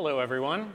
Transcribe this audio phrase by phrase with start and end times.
[0.00, 0.72] Hello, everyone.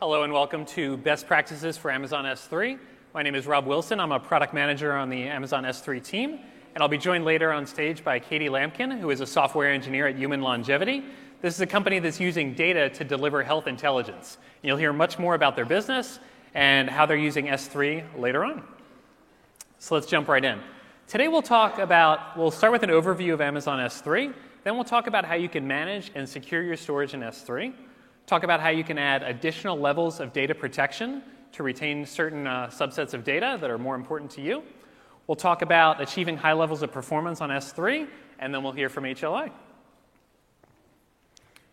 [0.00, 2.78] Hello, and welcome to Best Practices for Amazon S3.
[3.12, 4.00] My name is Rob Wilson.
[4.00, 6.38] I'm a product manager on the Amazon S3 team,
[6.74, 10.06] and I'll be joined later on stage by Katie Lampkin, who is a software engineer
[10.06, 11.04] at Human Longevity.
[11.42, 14.38] This is a company that's using data to deliver health intelligence.
[14.62, 16.18] You'll hear much more about their business
[16.54, 18.62] and how they're using S3 later on.
[19.78, 20.58] So let's jump right in.
[21.06, 24.32] Today we'll talk about, we'll start with an overview of Amazon S3,
[24.64, 27.74] then we'll talk about how you can manage and secure your storage in S3,
[28.26, 31.22] talk about how you can add additional levels of data protection
[31.52, 34.62] to retain certain uh, subsets of data that are more important to you.
[35.26, 38.06] We'll talk about achieving high levels of performance on S3,
[38.38, 39.50] and then we'll hear from HLI.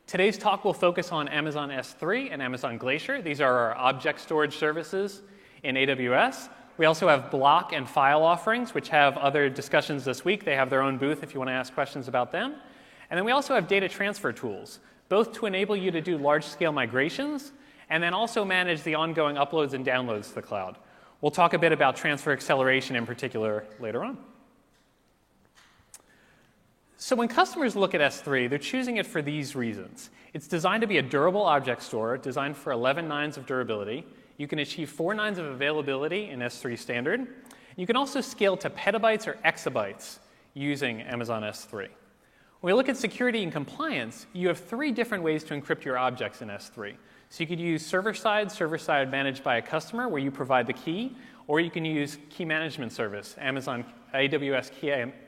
[0.08, 3.22] Today's talk will focus on Amazon S3 and Amazon Glacier.
[3.22, 5.22] These are our object storage services
[5.64, 6.50] in AWS.
[6.78, 10.44] We also have block and file offerings, which have other discussions this week.
[10.44, 12.56] They have their own booth if you want to ask questions about them.
[13.10, 14.80] And then we also have data transfer tools,
[15.10, 17.52] both to enable you to do large scale migrations
[17.90, 20.78] and then also manage the ongoing uploads and downloads to the cloud.
[21.22, 24.18] We'll talk a bit about transfer acceleration in particular later on.
[26.98, 30.10] So when customers look at S3, they're choosing it for these reasons.
[30.34, 34.06] It's designed to be a durable object store, designed for 11 nines of durability.
[34.38, 37.28] You can achieve 4 nines of availability in S3 standard.
[37.76, 40.20] You can also scale to petabytes or exabytes
[40.54, 41.90] using Amazon S3.
[42.64, 45.98] When we look at security and compliance, you have three different ways to encrypt your
[45.98, 46.96] objects in S3.
[47.28, 50.66] So you could use server side, server side managed by a customer where you provide
[50.66, 51.14] the key,
[51.48, 54.72] or you can use key management service, Amazon AWS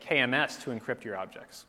[0.02, 1.66] KMS to encrypt your objects.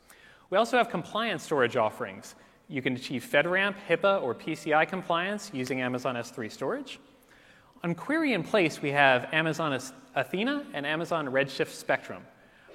[0.51, 2.37] We also have compliance storage offerings.
[2.69, 7.01] You can achieve FedRAMP, HIPAA, or PCI compliance using Amazon S3 storage.
[7.83, 9.77] On query in place, we have Amazon
[10.15, 12.23] Athena and Amazon Redshift Spectrum,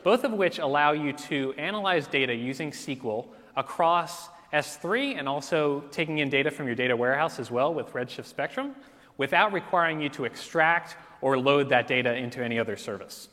[0.04, 6.20] both of which allow you to analyze data using SQL across S3 and also taking
[6.20, 8.76] in data from your data warehouse as well with Redshift Spectrum
[9.18, 13.30] without requiring you to extract or load that data into any other service.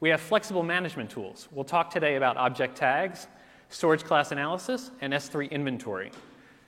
[0.00, 1.48] We have flexible management tools.
[1.52, 3.26] We'll talk today about object tags,
[3.68, 6.10] storage class analysis, and S3 inventory.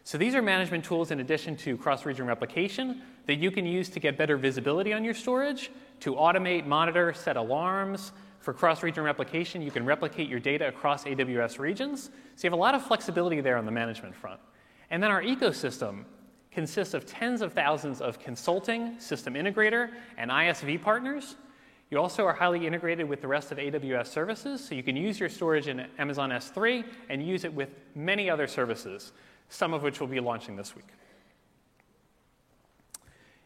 [0.05, 4.01] So these are management tools in addition to cross-region replication that you can use to
[4.01, 9.71] get better visibility on your storage, to automate, monitor, set alarms, for cross-region replication, you
[9.71, 12.11] can replicate your data across AWS regions.
[12.35, 14.41] So you have a lot of flexibility there on the management front.
[14.91, 16.05] And then our ecosystem
[16.51, 21.37] consists of tens of thousands of consulting, system integrator, and ISV partners.
[21.91, 25.21] You also are highly integrated with the rest of AWS services, so you can use
[25.21, 29.13] your storage in Amazon S3 and use it with many other services,
[29.51, 30.87] some of which we'll be launching this week.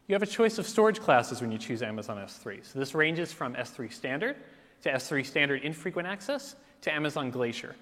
[0.07, 2.65] You have a choice of storage classes when you choose Amazon S3.
[2.65, 4.37] So this ranges from S3 Standard
[4.83, 7.75] to S3 Standard Infrequent Access to Amazon Glacier.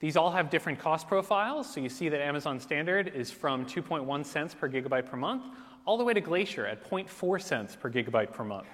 [0.00, 1.72] These all have different cost profiles.
[1.72, 5.44] So you see that Amazon Standard is from 2.1 cents per gigabyte per month
[5.86, 8.66] all the way to Glacier at 0.4 cents per gigabyte per month.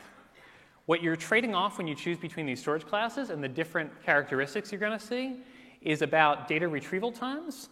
[0.86, 4.72] What you're trading off when you choose between these storage classes and the different characteristics
[4.72, 5.40] you're going to see
[5.82, 7.68] is about data retrieval times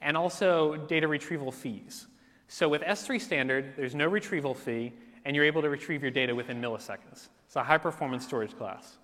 [0.00, 2.06] and also data retrieval fees.
[2.48, 4.92] So with S3 Standard, there's no retrieval fee,
[5.24, 7.28] and you're able to retrieve your data within milliseconds.
[7.50, 8.98] It's a high performance storage class.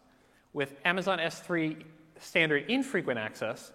[0.53, 1.83] With Amazon S3
[2.21, 3.73] standard infrequent access,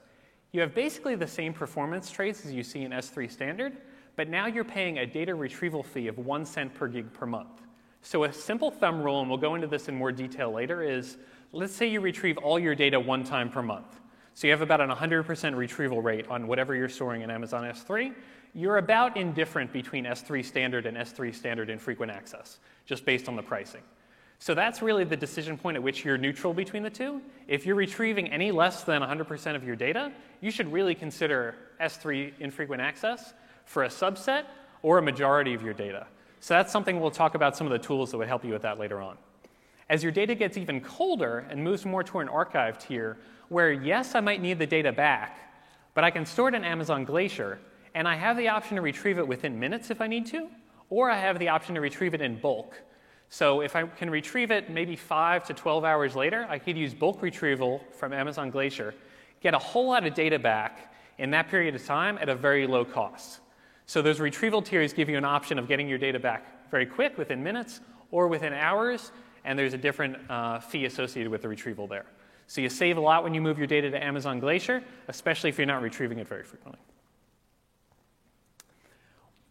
[0.53, 3.75] you have basically the same performance traits as you see in S3 standard,
[4.15, 7.63] but now you're paying a data retrieval fee of one cent per gig per month.
[8.01, 11.17] So a simple thumb rule, and we'll go into this in more detail later, is
[11.51, 13.99] let's say you retrieve all your data one time per month.
[14.35, 18.15] So you have about an 100% retrieval rate on whatever you're storing in Amazon S3.
[18.53, 23.43] You're about indifferent between S3 standard and S3 standard infrequent access, just based on the
[23.43, 23.81] pricing.
[24.41, 27.21] So that's really the decision point at which you're neutral between the two.
[27.47, 32.33] If you're retrieving any less than 100% of your data, you should really consider S3
[32.39, 33.35] infrequent access
[33.65, 34.45] for a subset
[34.81, 36.07] or a majority of your data.
[36.39, 38.63] So that's something we'll talk about some of the tools that would help you with
[38.63, 39.15] that later on.
[39.89, 43.19] As your data gets even colder and moves more toward an archive tier,
[43.49, 45.37] where yes, I might need the data back,
[45.93, 47.59] but I can store it in Amazon Glacier,
[47.93, 50.47] and I have the option to retrieve it within minutes if I need to,
[50.89, 52.81] or I have the option to retrieve it in bulk.
[53.33, 56.93] So if I can retrieve it maybe 5 to 12 hours later, I could use
[56.93, 58.93] bulk retrieval from Amazon Glacier,
[59.39, 62.67] get a whole lot of data back in that period of time at a very
[62.67, 63.39] low cost.
[63.85, 67.17] So those retrieval tiers give you an option of getting your data back very quick,
[67.17, 67.79] within minutes,
[68.11, 69.13] or within hours,
[69.45, 72.05] and there's a different uh, fee associated with the retrieval there.
[72.47, 75.57] So you save a lot when you move your data to Amazon Glacier, especially if
[75.57, 76.81] you're not retrieving it very frequently.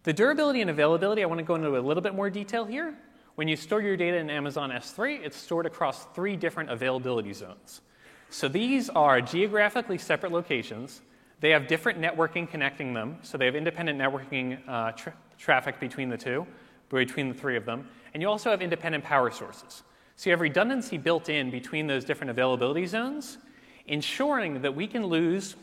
[0.03, 2.94] The durability and availability, I want to go into a little bit more detail here.
[3.41, 7.81] When you store your data in Amazon S3, it's stored across three different availability zones.
[8.29, 11.01] So these are geographically separate locations
[11.41, 16.11] They have different networking connecting them, so they have independent networking uh, tra- traffic between
[16.11, 16.47] the two,
[16.91, 17.89] between the three of them.
[18.13, 19.85] And you also have independent power sources.
[20.17, 23.39] So you have redundancy built in between those different availability zones,
[23.87, 25.57] ensuring that we can lose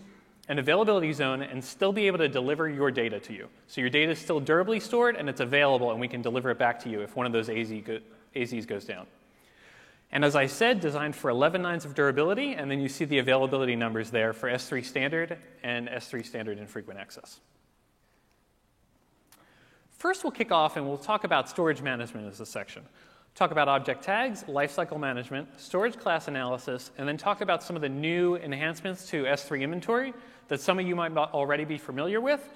[0.50, 3.48] an availability zone and still be able to deliver your data to you.
[3.68, 6.58] So your data is still durably stored and it's available, and we can deliver it
[6.58, 8.00] back to you if one of those AZ go-
[8.36, 9.08] AZs goes down.
[10.12, 13.18] And as I said, designed for 11 nines of durability, and then you see the
[13.18, 17.42] availability numbers there for S3 standard and S3 standard infrequent access.
[19.92, 22.84] First, we'll kick off and we'll talk about storage management as a section.
[23.36, 27.82] Talk about object tags, lifecycle management, storage class analysis, and then talk about some of
[27.82, 30.14] the new enhancements to S3 inventory
[30.48, 32.48] that some of you might already be familiar with,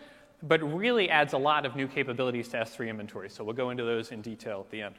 [0.43, 3.29] but really adds a lot of new capabilities to S3 inventory.
[3.29, 4.95] So we'll go into those in detail at the end.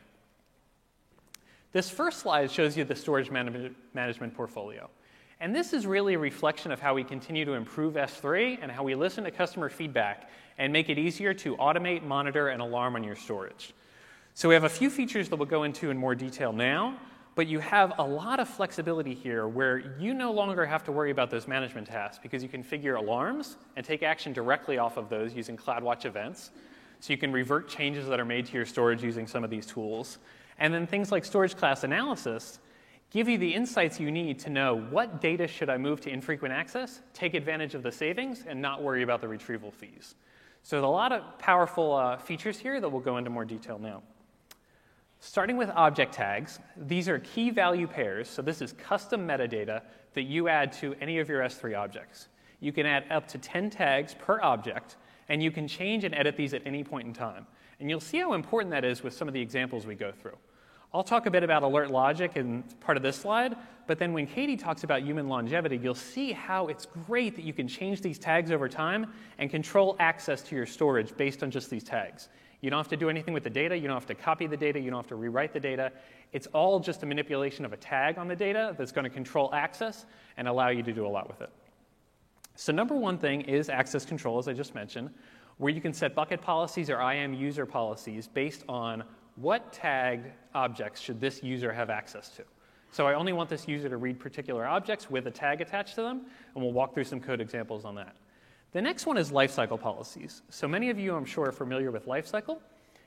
[1.72, 4.90] This first slide shows you the storage management portfolio.
[5.40, 8.84] And this is really a reflection of how we continue to improve S3 and how
[8.84, 13.02] we listen to customer feedback and make it easier to automate, monitor, and alarm on
[13.02, 13.72] your storage.
[14.34, 16.96] So we have a few features that we'll go into in more detail now,
[17.34, 21.10] but you have a lot of flexibility here where you no longer have to worry
[21.10, 25.34] about those management tasks because you configure alarms and take action directly off of those
[25.34, 26.50] using CloudWatch events.
[27.00, 29.66] So you can revert changes that are made to your storage using some of these
[29.66, 30.18] tools.
[30.58, 32.58] And then things like storage class analysis
[33.10, 36.54] give you the insights you need to know what data should I move to infrequent
[36.54, 40.14] access, take advantage of the savings, and not worry about the retrieval fees.
[40.62, 43.78] So there's a lot of powerful uh, features here that we'll go into more detail
[43.78, 44.02] now.
[45.24, 49.80] Starting with object tags, these are key value pairs, so this is custom metadata
[50.14, 52.26] that you add to any of your S3 objects.
[52.58, 54.96] You can add up to 10 tags per object,
[55.28, 57.46] and you can change and edit these at any point in time.
[57.78, 60.36] And you'll see how important that is with some of the examples we go through.
[60.92, 63.54] I'll talk a bit about alert logic in part of this slide,
[63.86, 67.52] but then when Katie talks about human longevity, you'll see how it's great that you
[67.52, 69.06] can change these tags over time
[69.38, 72.28] and control access to your storage based on just these tags.
[72.62, 74.56] You don't have to do anything with the data, you don't have to copy the
[74.56, 75.92] data, you don't have to rewrite the data.
[76.32, 79.52] It's all just a manipulation of a tag on the data that's going to control
[79.52, 80.06] access
[80.38, 81.50] and allow you to do a lot with it.
[82.54, 85.10] So, number one thing is access control, as I just mentioned
[85.58, 89.04] where you can set bucket policies or IAM user policies based on
[89.36, 92.42] what tagged objects should this user have access to.
[92.90, 96.02] So I only want this user to read particular objects with a tag attached to
[96.02, 96.22] them,
[96.54, 98.16] and we'll walk through some code examples on that.
[98.72, 100.42] The next one is lifecycle policies.
[100.48, 102.58] So many of you, I'm sure, are familiar with lifecycle.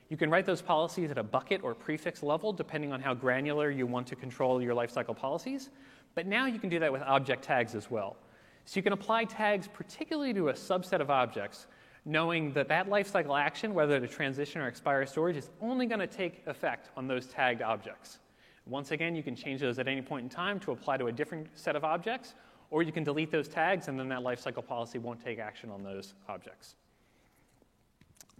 [0.08, 3.68] You can write those policies at a bucket or prefix level, depending on how granular
[3.68, 5.70] you want to control your lifecycle policies.
[6.14, 8.16] But now you can do that with object tags as well.
[8.64, 11.66] So you can apply tags particularly to a subset of objects
[12.04, 16.06] knowing that that lifecycle action, whether to transition or expire storage, is only going to
[16.06, 18.20] take effect on those tagged objects.
[18.66, 21.12] Once again, you can change those at any point in time to apply to a
[21.12, 22.34] different set of objects,
[22.70, 25.82] or you can delete those tags and then that lifecycle policy won't take action on
[25.82, 26.74] those objects.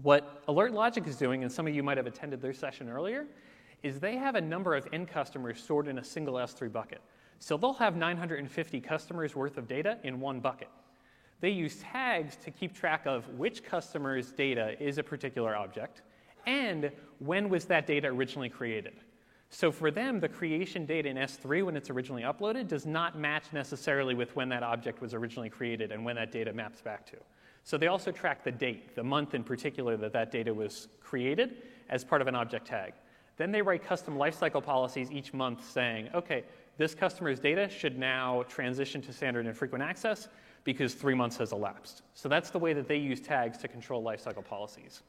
[0.02, 3.26] What Alert Logic is doing, and some of you might have attended their session earlier,
[3.82, 7.00] is they have a number of end customers stored in a single S3 bucket.
[7.38, 10.68] So they'll have 950 customers worth of data in one bucket.
[11.40, 16.02] They use tags to keep track of which customer's data is a particular object
[16.46, 18.94] and when was that data originally created.
[19.50, 23.44] So for them, the creation date in S3 when it's originally uploaded does not match
[23.52, 27.16] necessarily with when that object was originally created and when that data maps back to.
[27.62, 31.62] So they also track the date, the month in particular that that data was created
[31.88, 32.92] as part of an object tag.
[33.36, 36.44] Then they write custom lifecycle policies each month saying, okay,
[36.78, 40.28] this customer's data should now transition to standard infrequent access
[40.64, 42.02] because three months has elapsed.
[42.14, 45.02] So that's the way that they use tags to control lifecycle policies.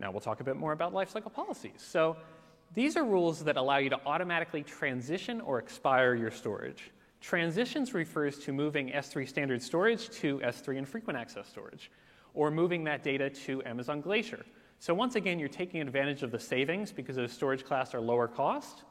[0.00, 1.74] Now we'll talk a bit more about lifecycle policies.
[1.76, 2.16] So
[2.74, 6.90] these are rules that allow you to automatically transition or expire your storage.
[7.20, 11.90] Transitions refers to moving S3 standard storage to S3 infrequent access storage,
[12.32, 14.44] or moving that data to Amazon Glacier.
[14.78, 18.26] So once again, you're taking advantage of the savings because those storage class are lower
[18.26, 18.84] cost,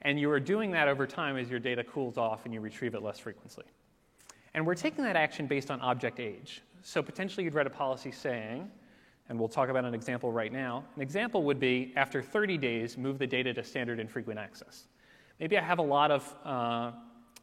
[0.00, 2.94] and you are doing that over time as your data cools off and you retrieve
[2.94, 3.64] it less frequently.
[4.54, 6.62] And we're taking that action based on object age.
[6.82, 8.70] So potentially you'd write a policy saying,
[9.28, 10.84] and we'll talk about an example right now.
[10.96, 14.84] An example would be after 30 days, move the data to standard infrequent access.
[15.38, 16.92] Maybe I have a lot of uh,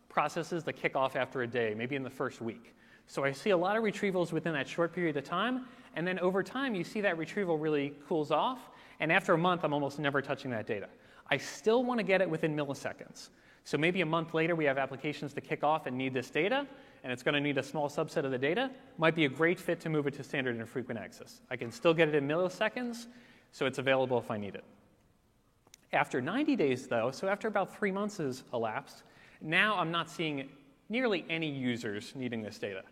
[0.09, 2.73] processes that kick off after a day, maybe in the first week.
[3.07, 5.65] So I see a lot of retrievals within that short period of time,
[5.95, 9.63] and then over time you see that retrieval really cools off, and after a month
[9.63, 10.89] I'm almost never touching that data.
[11.29, 13.29] I still want to get it within milliseconds.
[13.65, 16.67] So maybe a month later, we have applications to kick off and need this data,
[17.03, 18.69] and it's going to need a small subset of the data.
[18.99, 21.41] Might be a great fit to move it to standard infrequent access.
[21.49, 23.07] I can still get it in milliseconds,
[23.51, 24.63] so it's available if I need it.
[25.93, 29.01] After 90 days, though, so after about three months has elapsed,
[29.41, 30.47] now I'm not seeing
[30.89, 32.83] nearly any users needing this data.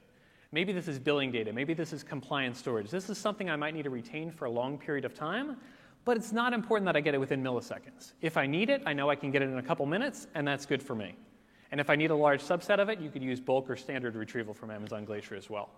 [0.52, 1.54] Maybe this is billing data.
[1.54, 2.90] Maybe this is compliance storage.
[2.90, 5.58] This is something I might need to retain for a long period of time,
[6.06, 8.14] but it's not important that I get it within milliseconds.
[8.22, 10.48] If I need it, I know I can get it in a couple minutes, and
[10.48, 11.16] that's good for me.
[11.72, 14.16] And if I need a large subset of it, you could use bulk or standard
[14.16, 15.70] retrieval from Amazon Glacier as well.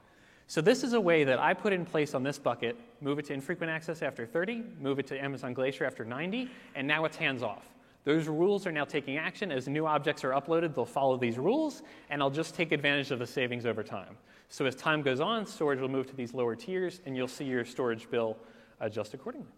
[0.48, 3.26] So this is a way that I put in place on this bucket, move it
[3.26, 7.18] to infrequent access after 30, move it to Amazon Glacier after 90, and now it's
[7.18, 7.66] hands off.
[8.04, 9.52] Those rules are now taking action.
[9.52, 13.18] As new objects are uploaded, they'll follow these rules, and I'll just take advantage of
[13.18, 14.18] the savings over time.
[14.50, 17.46] So as time goes on, storage will move to these lower tiers, and you'll see
[17.46, 18.38] your storage bill
[18.80, 19.50] adjust accordingly.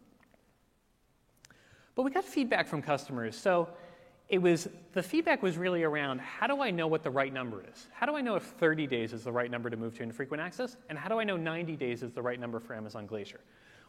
[1.98, 3.36] But we got feedback from customers.
[3.36, 3.68] So
[4.30, 7.63] it was the feedback was really around how do I know what the right number
[7.74, 7.88] is?
[7.92, 10.39] How do I know if 30 days is the right number to move to infrequent
[10.39, 10.77] access?
[10.89, 13.39] And how do I know 90 days is the right number for Amazon Glacier?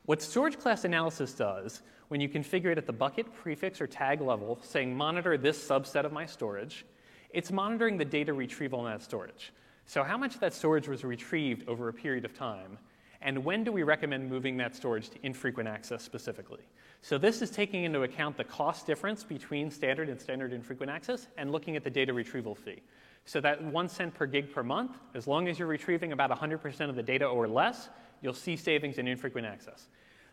[0.06, 4.22] What storage class analysis does, when you configure it at the bucket, prefix, or tag
[4.22, 6.86] level, saying monitor this subset of my storage,
[7.28, 9.52] it's monitoring the data retrieval in that storage.
[9.84, 12.78] So how much of that storage was retrieved over a period of time,
[13.20, 16.62] and when do we recommend moving that storage to infrequent access specifically?
[17.02, 21.28] So this is taking into account the cost difference between standard and standard infrequent access
[21.36, 22.82] and looking at the data retrieval fee.
[23.24, 26.88] So that one cent per gig per month, as long as you're retrieving about 100%
[26.88, 27.88] of the data or less,
[28.22, 29.88] you'll see savings in infrequent access.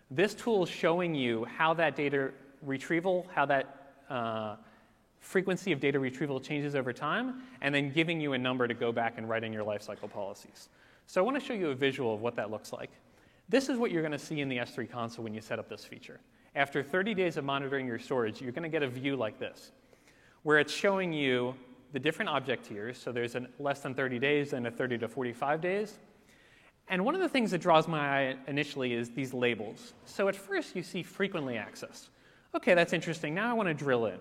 [0.10, 2.32] This tool is showing you how that data
[2.62, 4.56] retrieval, how that uh,
[5.20, 8.92] frequency of data retrieval changes over time, and then giving you a number to go
[8.92, 10.70] back and write in your lifecycle policies.
[11.08, 12.92] So I want to show you a visual of what that looks like.
[13.50, 15.70] This is what you're going to see in the S3 console when you set up
[15.70, 16.20] this feature.
[16.56, 19.72] After 30 days of monitoring your storage, you're going to get a view like this,
[20.44, 21.54] where it's showing you
[21.92, 22.98] the different object tiers.
[22.98, 25.98] So there's a less than 30 days and a 30 to 45 days.
[26.88, 29.94] And one of the things that draws my eye initially is these labels.
[30.06, 32.10] So at first you see frequently accessed.
[32.56, 33.34] Okay, that's interesting.
[33.34, 34.20] Now I want to drill in.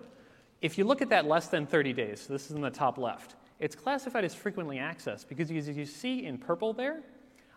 [0.61, 2.97] If you look at that less than 30 days, so this is in the top
[2.97, 7.01] left, it's classified as frequently accessed because as you see in purple there,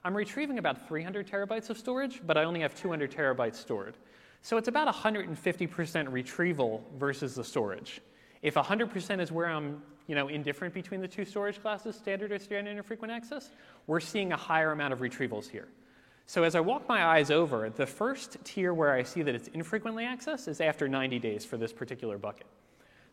[0.05, 3.97] I'm retrieving about 300 terabytes of storage, but I only have 200 terabytes stored.
[4.43, 8.01] So it's about 150% retrieval versus the storage.
[8.43, 12.39] If 100% is where I'm you know, indifferent between the two storage classes, standard or
[12.39, 13.51] standard infrequent access,
[13.87, 15.69] we're seeing a higher amount of retrievals here.
[16.27, 19.49] So as I walk my eyes over, the first tier where I see that it's
[19.49, 22.47] infrequently accessed is after 90 days for this particular bucket.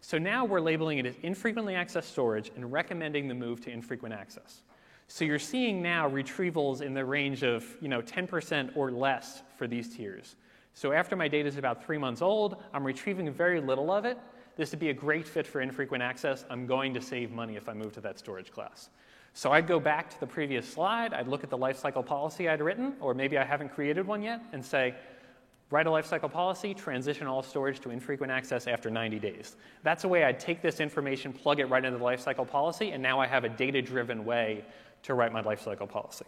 [0.01, 4.13] So now we're labeling it as infrequently accessed storage and recommending the move to infrequent
[4.13, 4.62] access.
[5.08, 9.67] So you're seeing now retrievals in the range of you know, 10% or less for
[9.67, 10.36] these tiers.
[10.75, 14.17] So after my data is about three months old, I'm retrieving very little of it,
[14.58, 16.46] this would be a great fit for infrequent access.
[16.50, 18.89] I'm going to save money if I move to that storage class.
[19.34, 22.62] So I'd go back to the previous slide, I'd look at the lifecycle policy I'd
[22.62, 24.96] written, or maybe I haven't created one yet, and say,
[25.72, 29.55] write a lifecycle policy, transition all storage to infrequent access after 90 days.
[29.84, 33.01] That's a way I'd take this information, plug it right into the lifecycle policy, and
[33.03, 34.63] now I have a data-driven way
[35.03, 36.25] to write my lifecycle policy.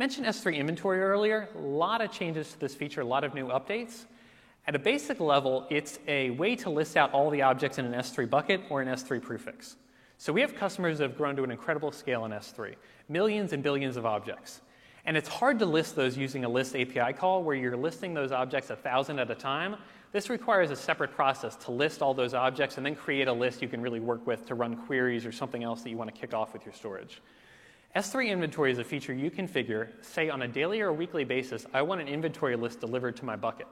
[0.00, 1.50] Mentioned S3 inventory earlier.
[1.54, 4.06] A lot of changes to this feature, a lot of new updates.
[4.66, 7.92] At a basic level, it's a way to list out all the objects in an
[7.92, 9.76] S3 bucket or an S3 prefix.
[10.16, 12.76] So we have customers that have grown to an incredible scale in S3,
[13.10, 14.62] millions and billions of objects.
[15.04, 18.32] And it's hard to list those using a list API call where you're listing those
[18.32, 19.76] objects a thousand at a time.
[20.12, 23.60] This requires a separate process to list all those objects and then create a list
[23.60, 26.18] you can really work with to run queries or something else that you want to
[26.18, 27.20] kick off with your storage.
[27.96, 31.82] S3 inventory is a feature you configure, say on a daily or weekly basis, I
[31.82, 33.66] want an inventory list delivered to my bucket.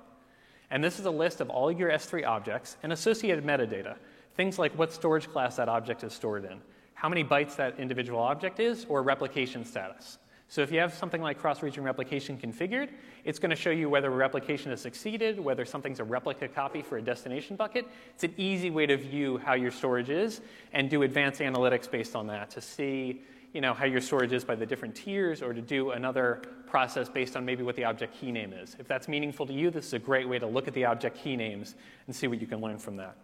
[0.73, 3.95] And this is a list of all your S3 objects and associated metadata,
[4.35, 6.61] things like what storage class that object is stored in,
[6.95, 10.19] how many bytes that individual object is, or replication status.
[10.49, 12.89] So if you have something like cross-region replication configured,
[13.25, 16.97] it's going to show you whether replication has succeeded, whether something's a replica copy for
[16.97, 17.87] a destination bucket.
[18.15, 20.41] It's an easy way to view how your storage is
[20.73, 23.21] and do advanced analytics based on that to see
[23.53, 27.09] you know, how your storage is by the different tiers or to do another process
[27.09, 28.77] based on maybe what the object key name is.
[28.79, 31.19] If that's meaningful to you, this is a great way to look at the object
[31.19, 31.75] key names
[32.07, 33.17] and see what you can learn from that.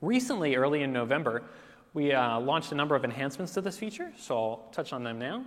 [0.00, 1.42] Recently, early in November,
[1.94, 5.18] we uh, launched a number of enhancements to this feature, so I'll touch on them
[5.18, 5.44] now.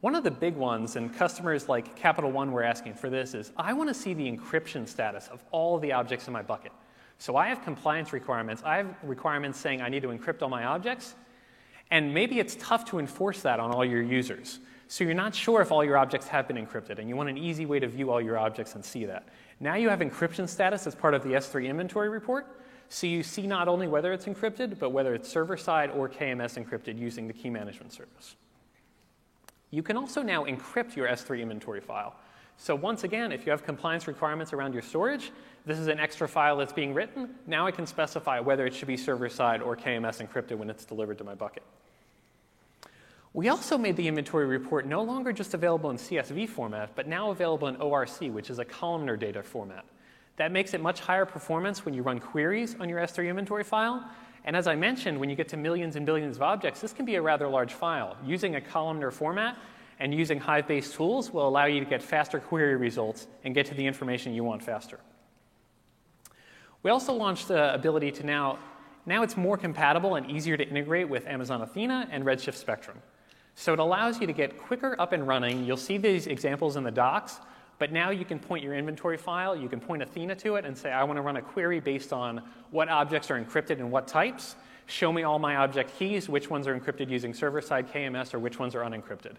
[0.00, 3.52] One of the big ones, and customers like Capital One were asking for this, is
[3.56, 6.72] I want to see the encryption status of all of the objects in my bucket.
[7.18, 8.62] So I have compliance requirements.
[8.64, 11.14] I have requirements saying I need to encrypt all my objects.
[11.92, 14.60] And maybe it's tough to enforce that on all your users.
[14.88, 17.36] So you're not sure if all your objects have been encrypted, and you want an
[17.36, 19.28] easy way to view all your objects and see that.
[19.60, 22.46] Now you have encryption status as part of the S3 inventory report,
[22.88, 26.98] so you see not only whether it's encrypted, but whether it's server-side or KMS encrypted
[26.98, 28.36] using the key management service.
[29.70, 32.14] You can also now encrypt your S3 inventory file.
[32.56, 35.30] So once again, if you have compliance requirements around your storage,
[35.66, 37.34] this is an extra file that's being written.
[37.46, 41.18] Now I can specify whether it should be server-side or KMS encrypted when it's delivered
[41.18, 41.62] to my bucket.
[43.34, 47.30] We also made the inventory report no longer just available in CSV format, but now
[47.30, 49.86] available in ORC, which is a columnar data format.
[50.36, 54.06] That makes it much higher performance when you run queries on your S3 inventory file.
[54.44, 57.06] And as I mentioned, when you get to millions and billions of objects, this can
[57.06, 58.16] be a rather large file.
[58.24, 59.56] Using a columnar format
[59.98, 63.74] and using Hive-based tools will allow you to get faster query results and get to
[63.74, 65.00] the information you want faster.
[66.82, 68.58] We also launched the ability to now,
[69.06, 72.98] now it's more compatible and easier to integrate with Amazon Athena and Redshift Spectrum.
[73.54, 75.64] So it allows you to get quicker up and running.
[75.64, 77.38] You'll see these examples in the docs,
[77.78, 80.76] but now you can point your inventory file, you can point Athena to it and
[80.76, 84.06] say, I want to run a query based on what objects are encrypted and what
[84.06, 84.56] types.
[84.86, 88.58] Show me all my object keys, which ones are encrypted using server-side KMS or which
[88.58, 89.34] ones are unencrypted.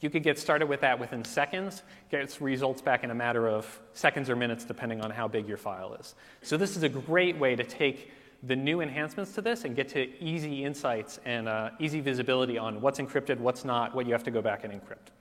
[0.00, 3.80] You could get started with that within seconds, get results back in a matter of
[3.92, 6.14] seconds or minutes, depending on how big your file is.
[6.42, 8.10] So this is a great way to take
[8.46, 12.80] the new enhancements to this and get to easy insights and uh, easy visibility on
[12.80, 15.12] what's encrypted, what's not, what you have to go back and encrypt.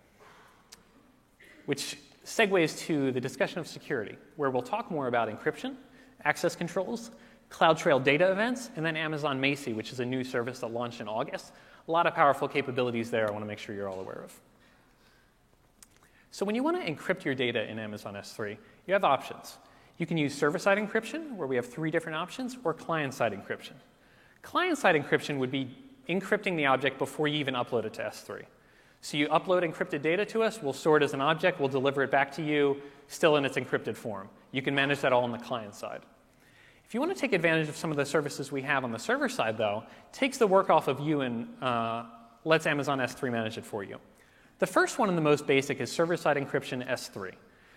[1.65, 5.75] Which segues to the discussion of security, where we'll talk more about encryption,
[6.25, 7.11] access controls,
[7.49, 11.07] CloudTrail data events, and then Amazon Macie, which is a new service that launched in
[11.07, 11.53] August.
[11.87, 14.33] A lot of powerful capabilities there I want to make sure you're all aware of.
[16.31, 19.57] So when you want to encrypt your data in Amazon S3, you have options.
[19.97, 23.73] You can use server-side encryption, where we have three different options, or client-side encryption.
[24.41, 25.75] Client-side encryption would be
[26.09, 28.43] encrypting the object before you even upload it to S3.
[29.01, 32.03] So you upload encrypted data to us, we'll store it as an object, we'll deliver
[32.03, 34.29] it back to you, still in its encrypted form.
[34.51, 36.01] You can manage that all on the client side.
[36.85, 38.99] If you want to take advantage of some of the services we have on the
[38.99, 42.05] server side, though, takes the work off of you and uh,
[42.45, 43.97] lets Amazon S3 manage it for you.
[44.59, 47.33] The first one and the most basic is server-side encryption S3.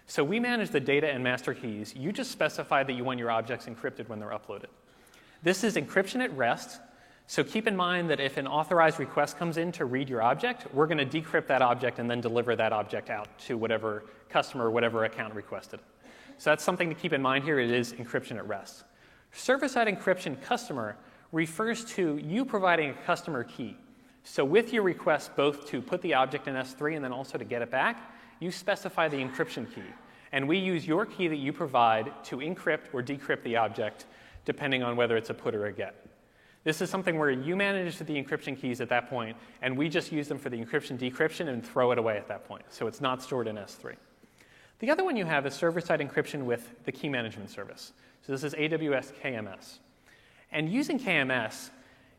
[0.07, 1.95] So we manage the data and master keys.
[1.97, 4.67] You just specify that you want your objects encrypted when they're uploaded.
[5.43, 6.81] This is encryption at rest.
[7.27, 10.73] So keep in mind that if an authorized request comes in to read your object,
[10.73, 14.71] we're going to decrypt that object and then deliver that object out to whatever customer
[14.71, 15.81] whatever account requested.
[16.39, 17.59] So that's something to keep in mind here.
[17.59, 18.85] It is encryption at rest.
[19.33, 20.97] Server-side encryption customer
[21.33, 23.77] refers to you providing a customer key.
[24.23, 27.45] So with your request both to put the object in S3 and then also to
[27.45, 29.83] get it back, you specify the encryption key.
[30.33, 34.07] And we use your key that you provide to encrypt or decrypt the object,
[34.45, 36.07] depending on whether it's a put or a get.
[36.65, 40.11] This is something where you manage the encryption keys at that point, and we just
[40.11, 42.65] use them for the encryption decryption and throw it away at that point.
[42.71, 43.95] So it's not stored in S3.
[44.81, 47.93] The other one you have is server-side encryption with the key management service.
[48.27, 49.79] So this is AWS KMS.
[50.51, 51.71] And using KMS,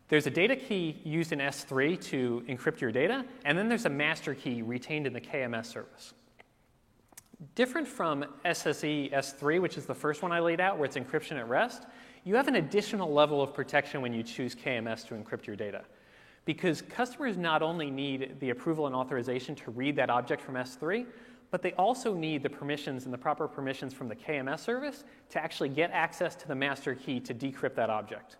[0.09, 3.89] there's a data key used in S3 to encrypt your data, and then there's a
[3.89, 6.13] master key retained in the KMS service.
[7.55, 11.37] Different from SSE S3, which is the first one I laid out, where it's encryption
[11.37, 11.85] at rest,
[12.23, 15.83] you have an additional level of protection when you choose KMS to encrypt your data.
[16.45, 21.05] Because customers not only need the approval and authorization to read that object from S3,
[21.51, 25.41] but they also need the permissions and the proper permissions from the KMS service to
[25.41, 28.37] actually get access to the master key to decrypt that object.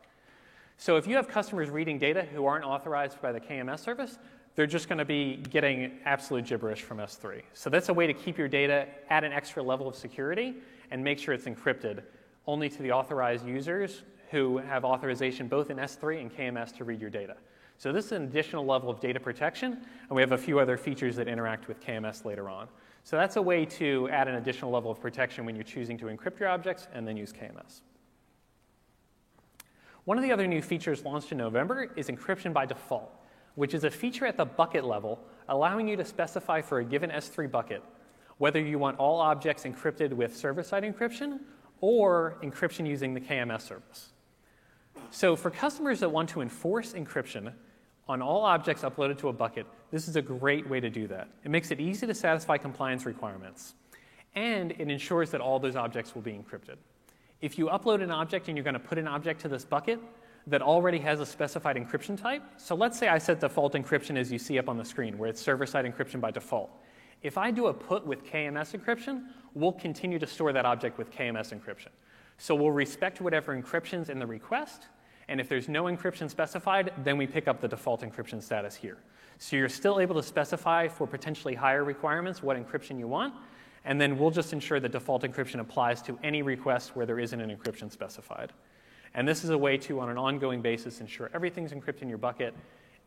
[0.78, 4.20] So if you have customers reading data who aren't authorized by the KMS service,
[4.56, 7.42] they're just going to be getting absolute gibberish from S3.
[7.54, 10.56] So that's a way to keep your data at an extra level of security
[10.92, 12.04] and make sure it's encrypted
[12.46, 17.02] only to the authorized users who have authorization both in S3 and KMS to read
[17.02, 17.38] your data.
[17.80, 20.78] So this is an additional level of data protection, and we have a few other
[20.78, 22.68] features that interact with KMS later on.
[23.04, 26.06] So that's a way to add an additional level of protection when you're choosing to
[26.06, 27.82] encrypt your objects and then use KMS.
[30.08, 33.12] One of the other new features launched in November is encryption by default,
[33.56, 37.10] which is a feature at the bucket level allowing you to specify for a given
[37.10, 37.84] S3 bucket
[38.38, 41.42] whether you want all objects encrypted with server-side encryption
[41.82, 44.14] or encryption using the KMS service.
[45.12, 47.52] So for customers that want to enforce encryption
[48.08, 51.28] on all objects uploaded to a bucket, this is a great way to do that.
[51.44, 53.74] It makes it easy to satisfy compliance requirements,
[54.36, 56.78] and it ensures that all those objects will be encrypted.
[57.40, 60.00] If you upload an object and you're going to put an object to this bucket
[60.48, 64.32] that already has a specified encryption type, so let's say I set default encryption as
[64.32, 66.72] you see up on the screen, where it's server-side encryption by default.
[67.22, 71.12] If I do a put with KMS encryption, we'll continue to store that object with
[71.12, 71.90] KMS encryption.
[72.40, 74.88] So we'll respect whatever encryption's in the request,
[75.28, 78.98] and if there's no encryption specified, then we pick up the default encryption status here.
[79.38, 83.36] So you're still able to specify for potentially higher requirements what encryption you want,
[83.88, 87.40] and then we'll just ensure that default encryption applies to any request where there isn't
[87.40, 88.52] an encryption specified.
[89.14, 92.18] And this is a way to, on an ongoing basis, ensure everything's encrypted in your
[92.18, 92.54] bucket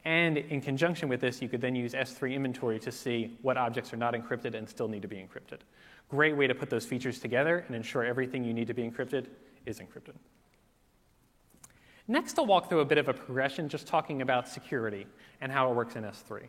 [0.04, 3.92] And in conjunction with this, you could then use S3 inventory to see what objects
[3.92, 5.58] are not encrypted and still need to be encrypted.
[6.08, 9.26] Great way to put those features together and ensure everything you need to be encrypted
[9.66, 10.14] is encrypted.
[12.08, 15.06] Next, I'll walk through a bit of a progression just talking about security
[15.42, 16.44] and how it works in S3.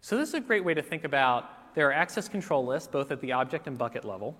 [0.00, 3.10] So this is a great way to think about there are access control lists both
[3.10, 4.36] at the object and bucket level,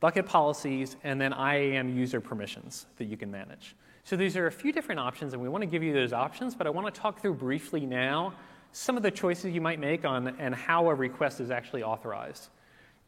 [0.00, 3.74] bucket policies, and then IAM user permissions that you can manage.
[4.04, 6.54] So these are a few different options, and we want to give you those options,
[6.54, 8.34] but I want to talk through briefly now
[8.72, 12.50] some of the choices you might make on and how a request is actually authorized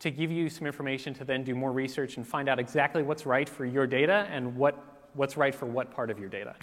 [0.00, 3.26] to give you some information to then do more research and find out exactly what's
[3.26, 6.54] right for your data and what, what's right for what part of your data.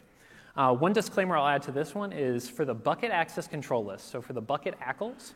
[0.55, 4.09] Uh, one disclaimer I'll add to this one is for the bucket access control list,
[4.09, 5.33] so for the bucket ACLs,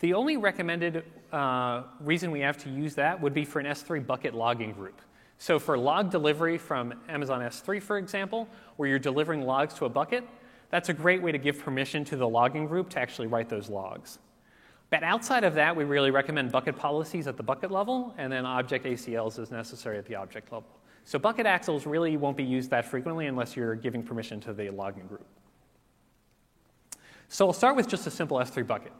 [0.00, 4.06] the only recommended uh, reason we have to use that would be for an S3
[4.06, 5.00] bucket logging group.
[5.38, 9.88] So for log delivery from Amazon S3, for example, where you're delivering logs to a
[9.88, 10.24] bucket,
[10.70, 13.68] that's a great way to give permission to the logging group to actually write those
[13.68, 14.18] logs.
[14.90, 18.46] But outside of that, we really recommend bucket policies at the bucket level and then
[18.46, 20.68] object ACLs as necessary at the object level.
[21.04, 24.70] So bucket ACLs really won't be used that frequently unless you're giving permission to the
[24.70, 25.26] logging group.
[27.28, 28.92] So I'll start with just a simple S3 bucket.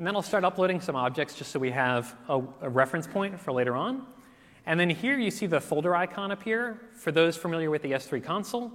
[0.00, 3.38] And then I'll start uploading some objects just so we have a, a reference point
[3.38, 4.06] for later on.
[4.64, 6.80] And then here you see the folder icon appear.
[6.94, 8.72] For those familiar with the S3 console,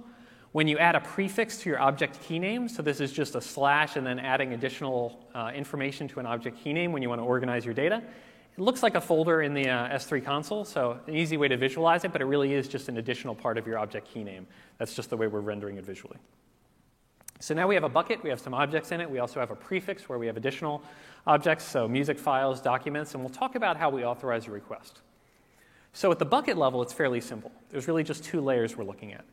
[0.52, 3.40] when you add a prefix to your object key name, so this is just a
[3.40, 7.20] slash and then adding additional uh, information to an object key name when you want
[7.20, 8.04] to organize your data,
[8.56, 11.56] it looks like a folder in the uh, S3 console, so an easy way to
[11.56, 14.46] visualize it, but it really is just an additional part of your object key name.
[14.78, 16.18] That's just the way we're rendering it visually.
[17.38, 19.50] So now we have a bucket, we have some objects in it, we also have
[19.50, 20.82] a prefix where we have additional
[21.26, 25.00] objects, so music files, documents, and we'll talk about how we authorize a request.
[25.92, 27.52] So at the bucket level, it's fairly simple.
[27.70, 29.24] There's really just two layers we're looking at.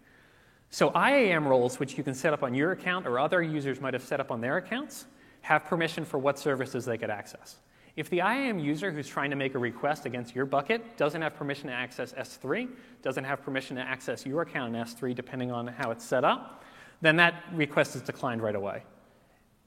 [0.70, 3.94] So IAM roles, which you can set up on your account or other users might
[3.94, 5.06] have set up on their accounts,
[5.42, 7.58] have permission for what services they could access.
[7.96, 11.36] If the IAM user who's trying to make a request against your bucket doesn't have
[11.36, 12.68] permission to access S3,
[13.04, 16.64] doesn't have permission to access your account in S3, depending on how it's set up,
[17.04, 18.84] then that request is declined right away.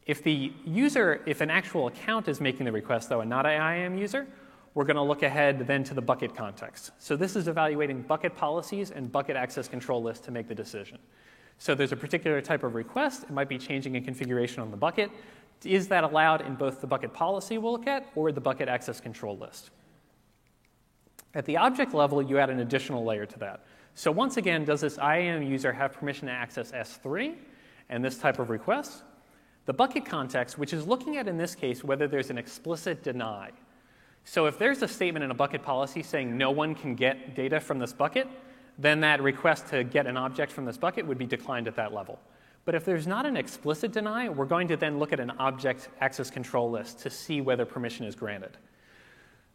[0.07, 3.61] If the user, if an actual account is making the request, though, and not an
[3.61, 4.27] IAM user,
[4.75, 6.93] we're going to look ahead then to the bucket context.
[6.99, 10.99] So this is evaluating bucket policies and bucket access control lists to make the decision.
[11.59, 13.25] So there's a particular type of request.
[13.25, 15.11] It might be changing a configuration on the bucket.
[15.65, 19.01] Is that allowed in both the bucket policy we'll look at or the bucket access
[19.01, 19.71] control list?
[21.35, 23.65] At the object level, you add an additional layer to that.
[23.99, 27.35] So once again, does this IAM user have permission to access S3
[27.89, 29.03] and this type of request?
[29.65, 33.53] The bucket context, which is looking at in this case whether there's an explicit deny.
[34.27, 37.59] So if there's a statement in a bucket policy saying no one can get data
[37.59, 38.29] from this bucket,
[38.79, 41.95] then that request to get an object from this bucket would be declined at that
[41.95, 42.21] level.
[42.67, 45.89] But if there's not an explicit deny, we're going to then look at an object
[46.03, 48.59] access control list to see whether permission is granted.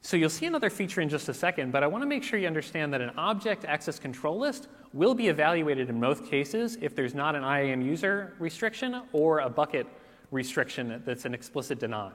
[0.04, 2.40] So you'll see another feature in just a second, but I want to make sure
[2.40, 6.96] you understand that an object access control list will be evaluated in most cases if
[6.96, 9.86] there's not an IAM user restriction or a bucket
[10.32, 12.12] restriction that's an explicit deny.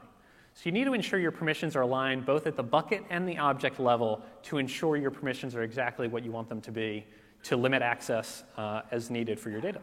[0.55, 3.39] So you need to ensure your permissions are aligned both at the bucket and the
[3.39, 7.07] object level to ensure your permissions are exactly what you want them to be
[7.45, 9.81] to limit access uh, as needed for your data.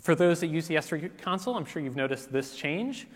[0.00, 3.06] For those that use the S3 console, I'm sure you've noticed this change.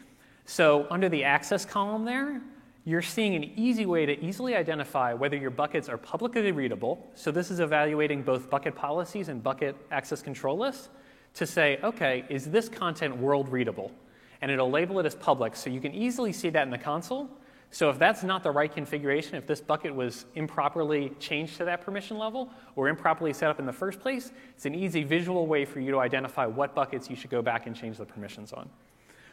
[0.44, 2.42] So under the access column there,
[2.88, 7.06] you're seeing an easy way to easily identify whether your buckets are publicly readable.
[7.14, 10.88] So this is evaluating both bucket policies and bucket access control lists
[11.34, 13.92] to say, okay, is this content world readable?
[14.40, 15.56] and it'll label it as public.
[15.56, 17.28] So you can easily see that in the console.
[17.70, 21.82] So if that's not the right configuration, if this bucket was improperly changed to that
[21.82, 25.64] permission level or improperly set up in the first place, it's an easy visual way
[25.64, 28.70] for you to identify what buckets you should go back and change the permissions on.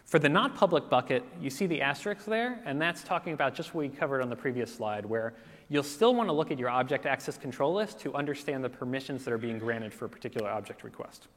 [0.06, 3.74] For the not public bucket, you see the asterisk there, and that's talking about just
[3.74, 5.34] what we covered on the previous slide, where
[5.68, 9.26] you'll still want to look at your object access control list to understand the permissions
[9.26, 11.28] that are being granted for a particular object request.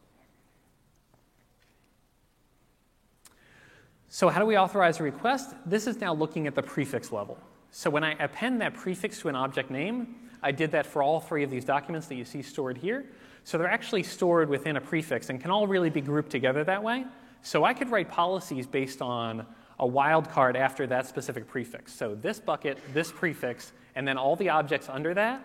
[4.10, 5.54] So how do we authorize a request?
[5.64, 7.38] This is now looking at the prefix level.
[7.70, 11.20] So when I append that prefix to an object name, I did that for all
[11.20, 13.06] three of these documents that you see stored here.
[13.44, 16.82] So they're actually stored within a prefix and can all really be grouped together that
[16.82, 17.06] way.
[17.42, 19.46] So I could write policies based on
[19.78, 21.92] a wildcard after that specific prefix.
[21.92, 25.44] So this bucket, this prefix, and then all the objects under that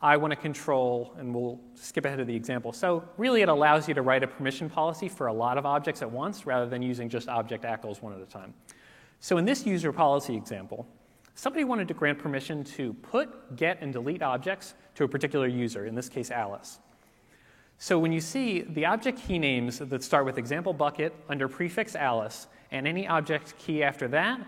[0.00, 2.72] I want to control, and we'll skip ahead to the example.
[2.72, 6.02] So really it allows you to write a permission policy for a lot of objects
[6.02, 8.54] at once rather than using just object ACLs one at a time.
[9.18, 10.86] So in this user policy example,
[11.34, 15.86] somebody wanted to grant permission to put, get, and delete objects to a particular user,
[15.86, 16.78] in this case Alice.
[17.80, 21.94] So when you see the object key names that start with example bucket under prefix
[21.94, 24.40] Alice and any object key after that,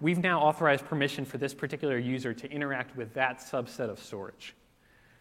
[0.00, 4.54] we've now authorized permission for this particular user to interact with that subset of storage.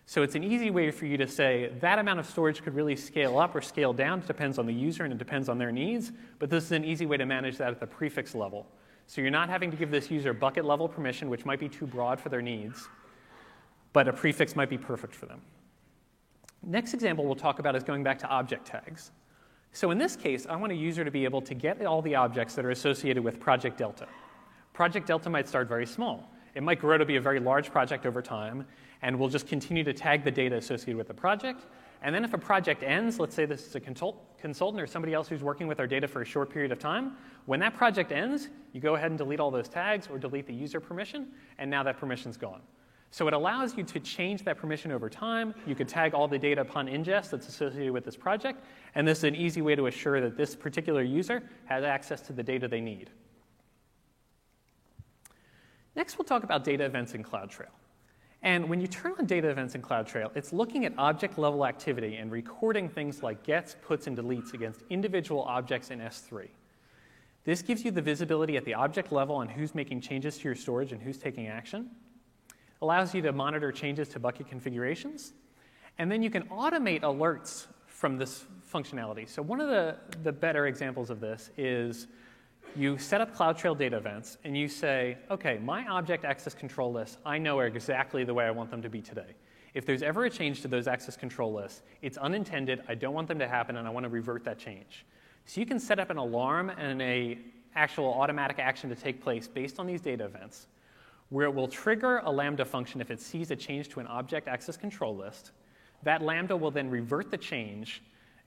[0.06, 2.96] So it's an easy way for you to say that amount of storage could really
[2.96, 4.20] scale up or scale down.
[4.20, 6.12] It depends on the user and it depends on their needs.
[6.38, 8.68] But this is an easy way to manage that at the prefix level.
[9.08, 11.88] So you're not having to give this user bucket level permission, which might be too
[11.88, 12.88] broad for their needs,
[13.92, 15.42] but a prefix might be perfect for them.
[16.66, 19.12] Next example we'll talk about is going back to object tags.
[19.72, 22.16] So in this case, I want a user to be able to get all the
[22.16, 24.08] objects that are associated with Project Delta.
[24.74, 26.32] Project Delta might start very small.
[26.56, 28.66] It might grow to be a very large project over time,
[29.02, 31.66] and we'll just continue to tag the data associated with the project.
[32.02, 35.14] And then if a project ends, let's say this is a consult- consultant or somebody
[35.14, 38.12] else who's working with our data for a short period of time, when that project
[38.12, 41.28] ends, you go ahead and delete all those tags or delete the user permission,
[41.60, 42.62] and now that permission's gone.
[43.12, 45.54] So it allows you to change that permission over time.
[45.66, 48.64] You could tag all the data upon ingest that's associated with this project,
[48.94, 52.34] and this is an easy way to assure that this particular user has access to
[52.34, 53.10] the data they need.
[55.96, 57.72] Next, we'll talk about data events in CloudTrail.
[58.42, 62.18] And when you turn on data events in CloudTrail, it's looking at object level activity
[62.18, 66.48] and recording things like gets, puts, and deletes against individual objects in S3.
[67.44, 70.56] This gives you the visibility at the object level on who's making changes to your
[70.56, 71.90] storage and who's taking action.
[72.82, 75.34] Allows you to monitor changes to bucket configurations.
[75.98, 79.28] And then you can automate alerts from this functionality.
[79.28, 82.08] So one of the, the better examples of this is
[82.76, 87.18] you set up CloudTrail data events and you say, okay, my object access control lists,
[87.26, 89.36] I know are exactly the way I want them to be today.
[89.74, 93.28] If there's ever a change to those access control lists, it's unintended, I don't want
[93.28, 95.06] them to happen, and I want to revert that change.
[95.46, 97.38] So you can set up an alarm and a
[97.76, 100.68] actual automatic action to take place based on these data events,
[101.36, 104.48] where it will trigger a Lambda function if it sees a change to an object
[104.48, 105.52] access control list.
[106.04, 108.02] That Lambda will then revert the change,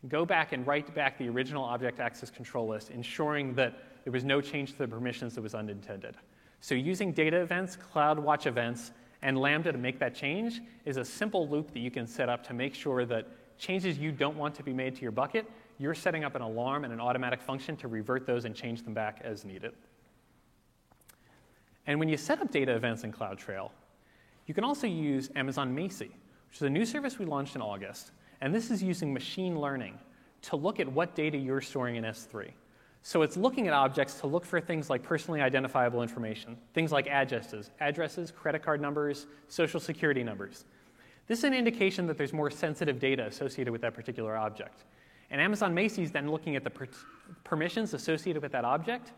[0.08, 3.74] go back and write back the original object access control list, ensuring that
[4.04, 6.16] there was no change to the permissions that was unintended.
[6.62, 11.46] So using data events, CloudWatch events, and Lambda to make that change is a simple
[11.46, 13.26] loop that you can set up to make sure that
[13.58, 15.44] changes you don't want to be made to your bucket,
[15.76, 18.94] you're setting up an alarm and an automatic function to revert those and change them
[18.94, 19.74] back as needed.
[21.88, 23.70] And when you set up data events in CloudTrail,
[24.46, 26.10] you can also use Amazon Macie,
[26.48, 28.12] which is a new service we launched in August.
[28.42, 29.98] And this is using machine learning
[30.42, 32.50] to look at what data you're storing in S3.
[33.02, 37.06] So it's looking at objects to look for things like personally identifiable information, things like
[37.06, 40.66] addresses, addresses, credit card numbers, social security numbers.
[41.26, 44.84] This is an indication that there's more sensitive data associated with that particular object.
[45.30, 46.88] And Amazon Macie is then looking at the per-
[47.44, 49.12] permissions associated with that object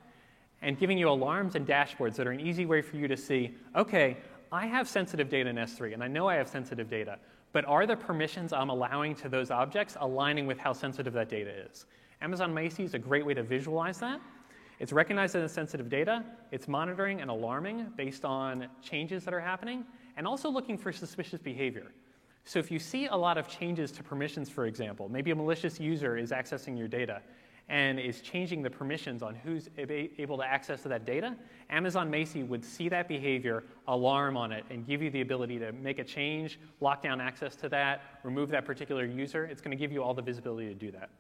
[0.63, 3.55] and giving you alarms and dashboards that are an easy way for you to see
[3.77, 4.17] okay,
[4.53, 7.19] I have sensitive data in S3, and I know I have sensitive data,
[7.53, 11.51] but are the permissions I'm allowing to those objects aligning with how sensitive that data
[11.51, 11.87] is?
[12.21, 14.21] Amazon Macie is a great way to visualize that.
[14.81, 19.85] It's recognizing the sensitive data, it's monitoring and alarming based on changes that are happening,
[20.17, 21.93] and also looking for suspicious behavior.
[22.45, 25.79] So if you see a lot of changes to permissions, for example, maybe a malicious
[25.79, 27.21] user is accessing your data
[27.71, 31.37] and is changing the permissions on who's able to access that data,
[31.71, 35.71] Amazon Macie would see that behavior, alarm on it, and give you the ability to
[35.71, 39.45] make a change, lock down access to that, remove that particular user.
[39.45, 41.11] It's going to give you all the visibility to do that.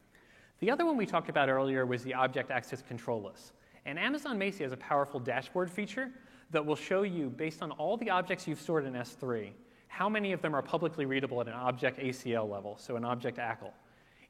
[0.58, 3.52] The other one we talked about earlier was the object access control list.
[3.86, 6.10] And Amazon Macie has a powerful dashboard feature
[6.50, 9.52] that will show you, based on all the objects you've stored in S3,
[9.86, 13.38] how many of them are publicly readable at an object ACL level, so an object
[13.38, 13.70] ACL.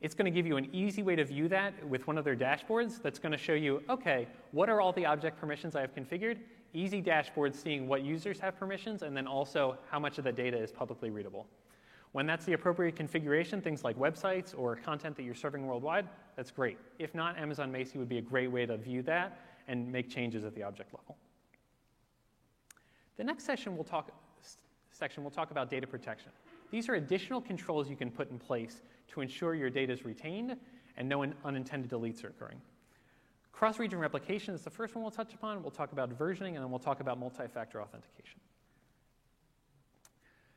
[0.01, 2.37] It's going to give you an easy way to view that with one of their
[2.37, 5.95] dashboards that's going to show you, okay, what are all the object permissions I have
[5.95, 6.39] configured?
[6.73, 10.57] Easy dashboard seeing what users have permissions and then also how much of the data
[10.57, 11.47] is publicly readable.
[12.13, 16.51] When that's the appropriate configuration, things like websites or content that you're serving worldwide, that's
[16.51, 16.79] great.
[16.99, 20.45] If not, Amazon Macie would be a great way to view that and make changes
[20.45, 21.17] at the object level.
[23.17, 24.11] The next session we'll talk,
[24.93, 26.31] section we'll talk about data protection.
[26.71, 30.57] These are additional controls you can put in place to ensure your data is retained
[30.97, 32.61] and no unintended deletes are occurring.
[33.53, 35.63] Cross-region replication is the first one we'll touch upon.
[35.63, 38.41] We'll talk about versioning, and then we'll talk about multi-factor authentication.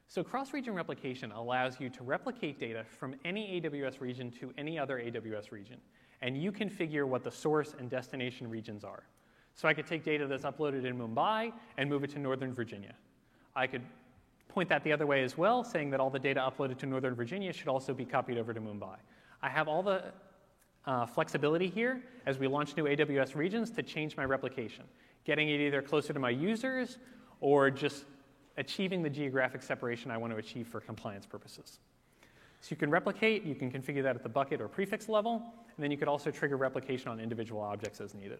[0.08, 5.00] So cross-region replication allows you to replicate data from any AWS region to any other
[5.00, 5.78] AWS region.
[6.22, 9.04] And you configure what the source and destination regions are.
[9.56, 12.94] So I could take data that's uploaded in Mumbai and move it to Northern Virginia.
[13.56, 13.82] I could
[14.54, 17.16] point that the other way as well, saying that all the data uploaded to Northern
[17.16, 18.96] Virginia should also be copied over to Mumbai.
[19.42, 20.04] I have all the
[20.86, 24.86] uh, flexibility here as we launch new AWS regions to change my replication,
[25.26, 27.00] getting it either closer to my users
[27.42, 28.06] or just
[28.58, 31.80] achieving the geographic separation I want to achieve for compliance purposes.
[32.62, 35.42] So you can replicate, you can configure that at the bucket or prefix level,
[35.76, 38.40] and then you could also trigger replication on individual objects as needed.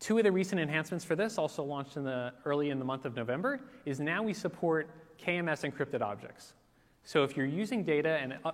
[0.00, 3.04] Two of the recent enhancements for this, also launched in the, early in the month
[3.04, 6.54] of November, is now we support KMS encrypted objects.
[7.04, 8.52] So if you're using data and, uh,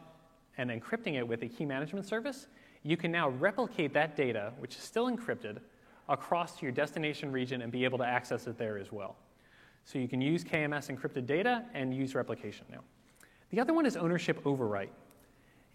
[0.58, 2.46] and encrypting it with a key management service,
[2.82, 5.58] you can now replicate that data, which is still encrypted,
[6.08, 9.16] across to your destination region and be able to access it there as well.
[9.84, 12.80] So you can use KMS encrypted data and use replication now.
[13.50, 14.90] The other one is ownership overwrite.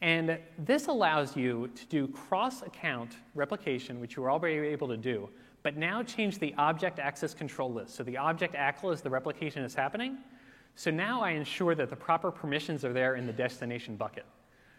[0.01, 4.97] And this allows you to do cross account replication, which you were already able to
[4.97, 5.30] do,
[5.65, 7.95] but now change the object access control list.
[7.95, 10.19] So the object ACL is the replication is happening.
[10.75, 14.28] So now I ensure that the proper permissions are there in the destination bucket.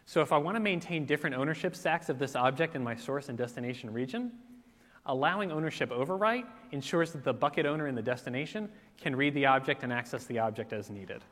[0.04, 3.28] So if I want to maintain different ownership stacks of this object in my source
[3.28, 4.30] and destination region,
[5.06, 9.82] allowing ownership overwrite ensures that the bucket owner in the destination can read the object
[9.82, 11.24] and access the object as needed.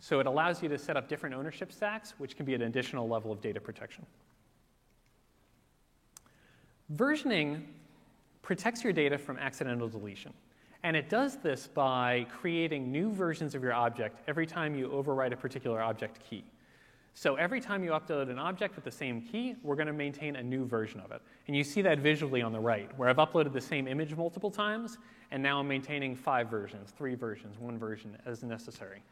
[0.00, 3.08] So it allows you to set up different ownership stacks, which can be an additional
[3.08, 4.04] level of data protection.
[6.94, 7.62] Versioning
[8.48, 10.32] protects your data from accidental deletion.
[10.82, 15.34] And it does this by creating new versions of your object every time you overwrite
[15.34, 16.42] a particular object key.
[17.12, 20.36] So every time you upload an object with the same key, we're going to maintain
[20.36, 21.20] a new version of it.
[21.46, 24.50] And you see that visually on the right, where I've uploaded the same image multiple
[24.50, 24.96] times,
[25.30, 29.02] and now I'm maintaining five versions, three versions, one version as necessary.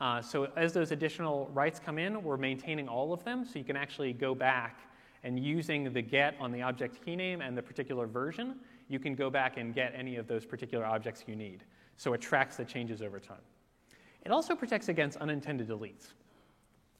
[0.00, 3.64] Uh, so as those additional writes come in, we're maintaining all of them, so you
[3.64, 4.78] can actually go back
[5.24, 8.56] and using the get on the object key name and the particular version,
[8.88, 11.64] you can go back and get any of those particular objects you need.
[11.96, 13.42] So it tracks the changes over time.
[14.24, 16.12] It also protects against unintended deletes.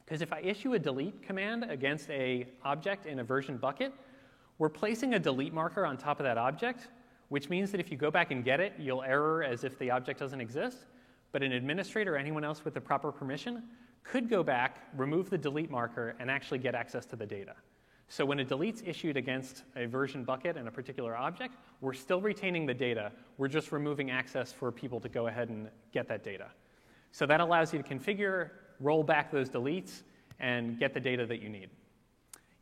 [0.05, 3.93] Because if I issue a delete command against a object in a version bucket,
[4.59, 6.89] we're placing a delete marker on top of that object,
[7.29, 9.91] which means that if you go back and get it, you'll error as if the
[9.91, 10.87] object doesn't exist.
[11.33, 13.65] But an administrator or anyone else with the proper permission
[14.05, 17.55] could go back, remove the delete marker, and actually get access to the data.
[18.09, 22.21] So when a delete's issued against a version bucket and a particular object, we're still
[22.21, 23.11] retaining the data.
[23.39, 26.49] We're just removing access for people to go ahead and get that data.
[27.13, 30.03] So that allows you to configure roll back those deletes,
[30.41, 31.71] and get the data that you need.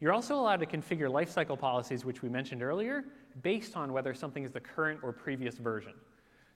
[0.00, 3.05] You're also allowed to configure lifecycle policies, which we mentioned earlier,
[3.42, 5.94] based on whether something is the current or previous version.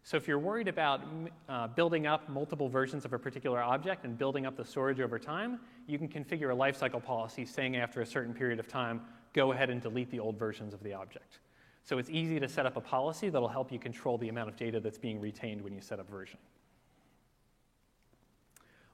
[0.06, 1.00] So if you're worried about
[1.48, 5.18] uh, building up multiple versions of a particular object and building up the storage over
[5.18, 9.00] time, you can configure a lifecycle policy saying after a certain period of time,
[9.32, 11.40] go ahead and delete the old versions of the object.
[11.82, 14.54] So it's easy to set up a policy that'll help you control the amount of
[14.54, 16.36] data that's being retained when you set up versioning.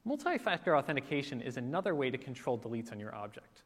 [0.06, 3.64] Multi-factor authentication is another way to control deletes on your object.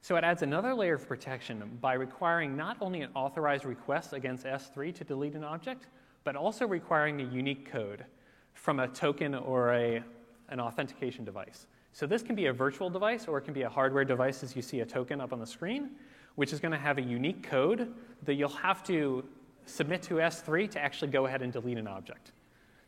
[0.00, 4.46] So it adds another layer of protection by requiring not only an authorized request against
[4.46, 5.88] S3 to delete an object,
[6.28, 8.04] but also requiring a unique code
[8.52, 10.02] from a token or a,
[10.50, 11.66] an authentication device.
[11.94, 14.54] So this can be a virtual device or it can be a hardware device as
[14.54, 15.92] you see a token up on the screen,
[16.34, 19.24] which is going to have a unique code that you'll have to
[19.64, 22.32] submit to S3 to actually go ahead and delete an object.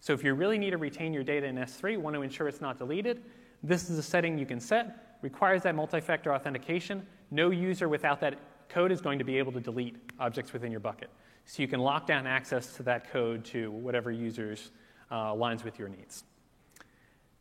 [0.00, 2.61] So if you really need to retain your data in S3, want to ensure it's
[2.61, 3.22] not deleted,
[3.62, 7.07] this is a setting you can set, requires that multi-factor authentication.
[7.31, 8.37] No user without that
[8.68, 11.09] code is going to be able to delete objects within your bucket.
[11.50, 14.70] So you can lock down access to that code to whatever users
[15.10, 16.22] uh, aligns with your needs.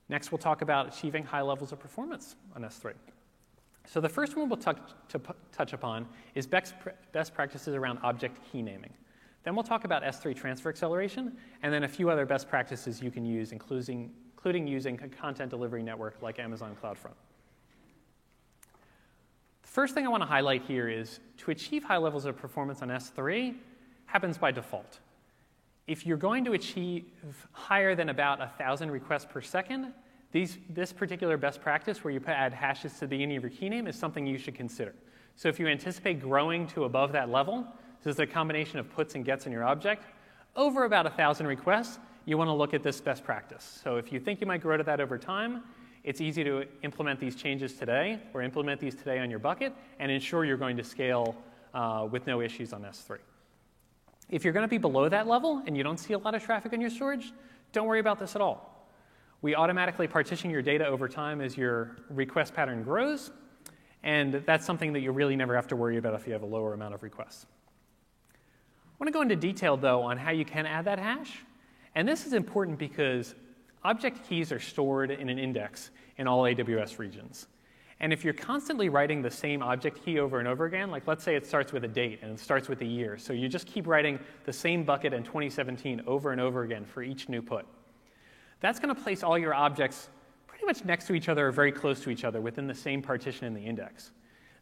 [0.10, 2.94] Next, we'll talk about achieving high levels of performance on S3.
[3.86, 4.80] So the first one we'll touch,
[5.52, 6.74] touch upon is best,
[7.12, 8.92] best practices around object key naming.
[9.44, 13.12] Then we'll talk about S3 transfer acceleration, and then a few other best practices you
[13.12, 17.14] can use, including, including using a content delivery network like Amazon CloudFront.
[19.62, 22.82] The first thing I want to highlight here is to achieve high levels of performance
[22.82, 23.54] on S3
[24.10, 25.00] happens by default.
[25.86, 27.06] If you're going to achieve
[27.52, 29.94] higher than about 1,000 requests per second,
[30.32, 33.70] these, this particular best practice where you add hashes to the beginning of your key
[33.70, 34.94] name is something you should consider.
[35.36, 37.68] So if you anticipate growing to above that level,
[38.04, 40.04] this is a combination of puts and gets in your object.
[40.56, 43.80] Over about 1,000 requests, you want to look at this best practice.
[43.84, 45.64] So if you think you might grow to that over time,
[46.04, 50.12] it's easy to implement these changes today or implement these today on your bucket and
[50.12, 51.36] ensure you're going to scale
[51.74, 53.18] uh, with no issues on S3.
[54.30, 56.44] If you're going to be below that level and you don't see a lot of
[56.44, 57.34] traffic on your storage,
[57.72, 58.88] don't worry about this at all.
[59.42, 63.32] We automatically partition your data over time as your request pattern grows,
[64.04, 66.48] and that's something that you really never have to worry about if you have a
[66.48, 67.46] lower amount of requests.
[68.34, 71.40] I want to go into detail, though, on how you can add that hash.
[71.96, 73.34] And this is important because
[73.84, 77.48] object keys are stored in an index in all AWS regions.
[78.02, 81.24] And if you're constantly writing the same object key over and over again, like let's
[81.24, 83.68] say it starts with a date and it starts with a year, so you just
[83.68, 87.66] keep writing the same bucket in 2017 over and over again for each new put.
[88.62, 90.10] That's going to place all your objects
[90.48, 93.02] pretty much next to each other or very close to each other within the same
[93.02, 94.12] partition in the index.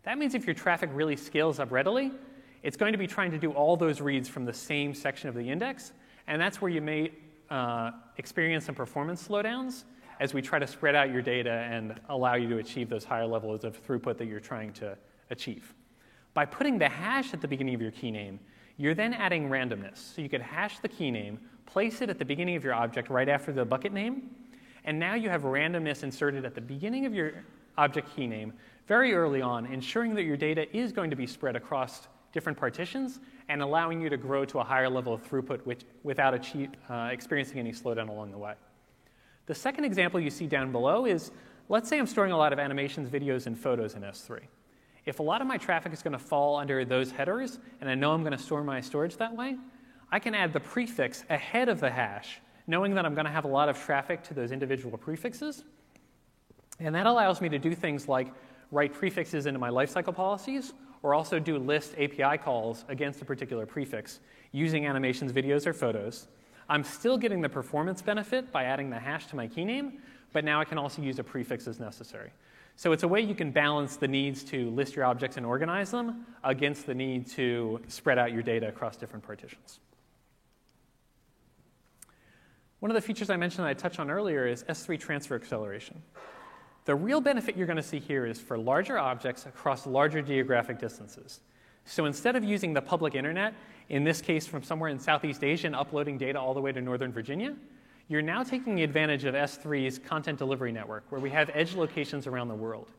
[0.04, 2.12] That means if your traffic really scales up readily,
[2.64, 5.36] it's going to be trying to do all those reads from the same section of
[5.36, 5.94] the index,
[6.26, 7.12] and that's where you may
[7.50, 9.84] uh, experience some performance slowdowns
[10.20, 13.26] as we try to spread out your data and allow you to achieve those higher
[13.26, 14.98] levels of throughput that you're trying to
[15.30, 15.74] achieve.
[16.34, 18.40] By putting the hash at the beginning of your key name,
[18.78, 19.98] you're then adding randomness.
[20.16, 23.10] So you could hash the key name, place it at the beginning of your object
[23.10, 24.30] right after the bucket name,
[24.86, 27.44] and now you have randomness inserted at the beginning of your
[27.78, 28.54] object key name
[28.88, 33.20] very early on, ensuring that your data is going to be spread across different partitions
[33.50, 37.10] and allowing you to grow to a higher level of throughput which, without achieve, uh,
[37.12, 38.54] experiencing any slowdown along the way.
[39.48, 41.32] The second example you see down below is,
[41.70, 44.42] let's say I'm storing a lot of animations, videos, and photos in S3.
[45.06, 47.96] If a lot of my traffic is going to fall under those headers, and I
[47.96, 49.58] know I'm going to store my storage that way,
[50.12, 53.46] I can add the prefix ahead of the hash, knowing that I'm going to have
[53.46, 55.64] a lot of traffic to those individual prefixes.
[56.80, 58.28] And that allows me to do things like
[58.72, 60.74] write prefixes into my lifecycle policies,
[61.04, 64.20] or also do list API calls against a particular prefix
[64.52, 66.28] using animations, videos, or photos.
[66.70, 70.00] I'm still getting the performance benefit by adding the hash to my key name,
[70.34, 72.32] but now I can also use a prefix as necessary.
[72.76, 75.90] So it's a way you can balance the needs to list your objects and organize
[75.90, 79.80] them against the need to spread out your data across different partitions.
[82.80, 86.04] One of the features I mentioned that I touched on earlier is S3 transfer acceleration.
[86.86, 90.78] The real benefit you're going to see here is for larger objects across larger geographic
[90.78, 91.40] distances.
[91.86, 93.56] So instead of using the public internet,
[93.90, 96.82] in this case from somewhere in Southeast Asia and uploading data all the way to
[96.82, 97.56] Northern Virginia,
[98.10, 102.48] you're now taking advantage of S3's content delivery network, where we have edge locations around
[102.48, 102.92] the world.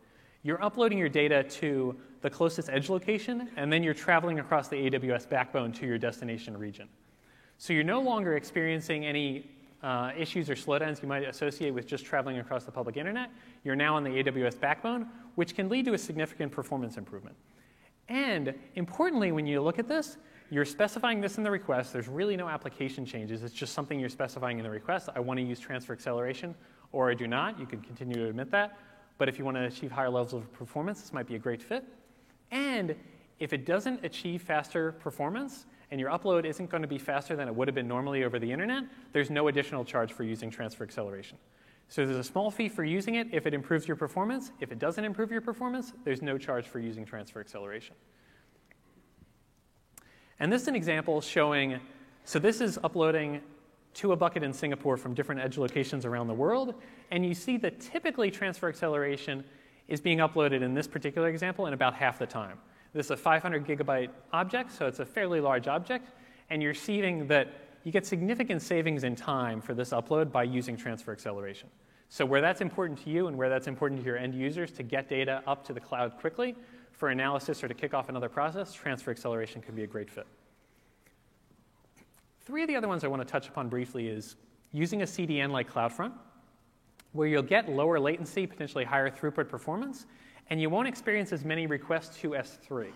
[0.43, 4.76] You're uploading your data to the closest edge location, and then you're traveling across the
[4.76, 6.89] AWS backbone to your destination region.
[7.57, 9.51] So you're no longer experiencing any
[9.82, 13.30] uh, issues or slowdowns you might associate with just traveling across the public internet.
[13.64, 17.36] You're now on the AWS backbone, which can lead to a significant performance improvement.
[18.09, 20.16] And importantly, when you look at this,
[20.51, 21.92] you're specifying this in the request.
[21.92, 23.42] There's really no application changes.
[23.42, 25.09] It's just something you're specifying in the request.
[25.14, 26.55] I want to use transfer acceleration,
[26.92, 27.59] or I do not.
[27.59, 28.78] You can continue to admit that.
[29.18, 31.62] But if you want to achieve higher levels of performance, this might be a great
[31.62, 31.84] fit.
[32.51, 32.94] And
[33.38, 37.49] if it doesn't achieve faster performance, and your upload isn't going to be faster than
[37.49, 40.84] it would have been normally over the internet, there's no additional charge for using transfer
[40.84, 41.38] acceleration.
[41.88, 44.53] So there's a small fee for using it if it improves your performance.
[44.61, 47.96] If it doesn't improve your performance, there's no charge for using transfer acceleration.
[50.41, 51.80] And this is an example showing,
[52.24, 53.41] so this is uploading
[53.95, 56.74] to a bucket in Singapore from different edge locations around the world.
[57.11, 59.45] And you see that typically transfer acceleration
[59.89, 62.59] is being uploaded in this particular example in about half the time.
[62.93, 66.11] This is a 500 gigabyte object, so it's a fairly large object.
[66.51, 67.49] And you're seeing that
[67.84, 71.68] you get significant savings in time for this upload by using transfer acceleration.
[72.11, 74.82] So where that's important to you and where that's important to your end users to
[74.82, 76.55] get data up to the cloud quickly
[76.99, 80.26] for analysis or to kick off another process, transfer acceleration can be a great fit.
[82.42, 84.36] Three of the other ones I want to touch upon briefly is
[84.72, 86.12] using a CDN like CloudFront,
[87.12, 90.07] where you'll get lower latency, potentially higher throughput performance,
[90.51, 92.88] and you won't experience as many requests to S3.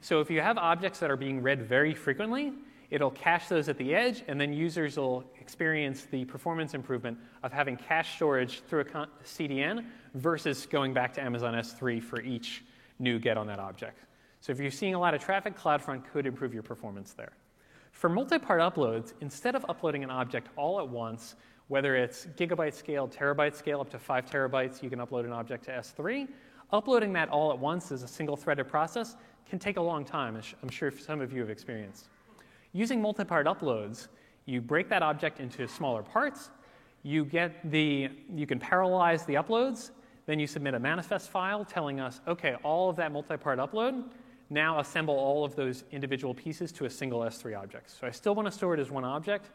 [0.00, 2.52] So if you have objects that are being read very frequently,
[2.90, 7.52] It'll cache those at the edge, and then users will experience the performance improvement of
[7.52, 9.84] having cache storage through a CDN
[10.14, 12.64] versus going back to Amazon S3 for each
[12.98, 14.00] new get on that object.
[14.40, 17.32] So if you're seeing a lot of traffic, CloudFront could improve your performance there.
[17.92, 21.34] For multi-part uploads, instead of uploading an object all at once,
[21.68, 25.64] whether it's gigabyte scale, terabyte scale, up to five terabytes, you can upload an object
[25.64, 26.28] to S3.
[26.72, 29.16] Uploading that all at once as a single threaded process
[29.48, 32.08] can take a long time, I'm sure some of you have experienced.
[32.72, 34.08] Using multi-part uploads,
[34.44, 36.50] you break that object into smaller parts,
[37.02, 39.90] you, get the, you can parallelize the uploads,
[40.28, 44.04] then you submit a manifest file telling us, okay, all of that multi-part upload,
[44.50, 47.90] now assemble all of those individual pieces to a single S3 object.
[47.98, 49.48] So I still want to store it as one object,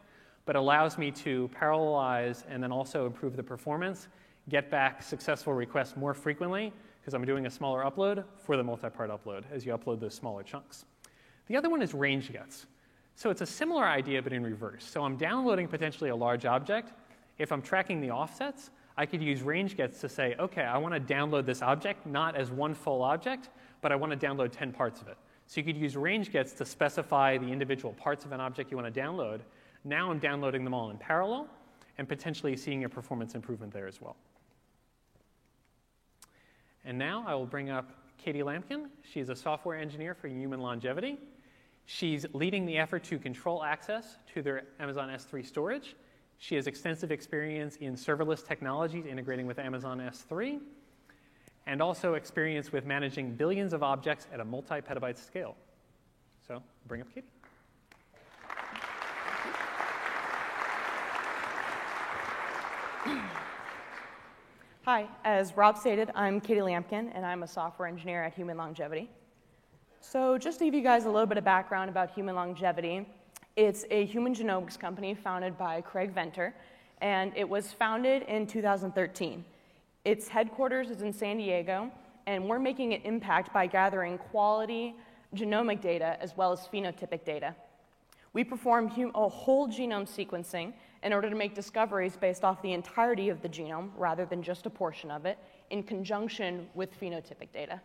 [0.46, 4.08] but allows me to parallelize and then also improve the performance,
[4.48, 9.10] get back successful requests more frequently, because I'm doing a smaller upload for the multi-part
[9.10, 10.86] upload as you upload those smaller chunks.
[11.46, 12.66] The other one is range gets.
[13.14, 14.84] So it's a similar idea, but in reverse.
[14.84, 16.94] So I'm downloading potentially a large object.
[17.38, 20.94] If I'm tracking the offsets, I could use range gets to say, okay, I want
[20.94, 24.72] to download this object not as one full object, but I want to download 10
[24.72, 25.16] parts of it.
[25.46, 28.76] So you could use range gets to specify the individual parts of an object you
[28.76, 29.40] want to download.
[29.84, 31.48] Now I'm downloading them all in parallel
[31.98, 34.16] and potentially seeing a performance improvement there as well.
[36.84, 38.88] And now I will bring up Katie Lampkin.
[39.02, 41.18] She's a software engineer for Human Longevity.
[41.86, 45.94] She's leading the effort to control access to their Amazon S3 storage
[46.38, 50.60] She has extensive experience in serverless technologies integrating with Amazon S3,
[51.66, 55.56] and also experience with managing billions of objects at a multi petabyte scale.
[56.46, 57.26] So, bring up Katie.
[64.84, 69.08] Hi, as Rob stated, I'm Katie Lampkin, and I'm a software engineer at Human Longevity.
[70.00, 73.06] So, just to give you guys a little bit of background about Human Longevity,
[73.56, 76.52] it's a human genomics company founded by Craig Venter,
[77.00, 79.44] and it was founded in 2013.
[80.04, 81.90] Its headquarters is in San Diego,
[82.26, 84.94] and we're making an impact by gathering quality
[85.36, 87.54] genomic data as well as phenotypic data.
[88.32, 90.72] We perform a whole genome sequencing
[91.04, 94.66] in order to make discoveries based off the entirety of the genome rather than just
[94.66, 95.38] a portion of it
[95.70, 97.80] in conjunction with phenotypic data.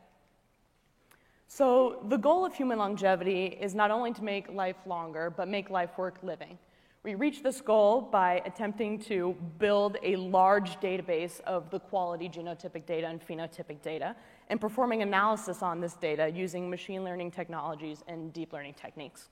[1.52, 5.72] So, the goal of human longevity is not only to make life longer, but make
[5.72, 6.60] life worth living.
[7.02, 12.86] We reach this goal by attempting to build a large database of the quality genotypic
[12.86, 14.16] data and phenotypic data
[14.50, 19.30] and performing analysis on this data using machine learning technologies and deep learning techniques.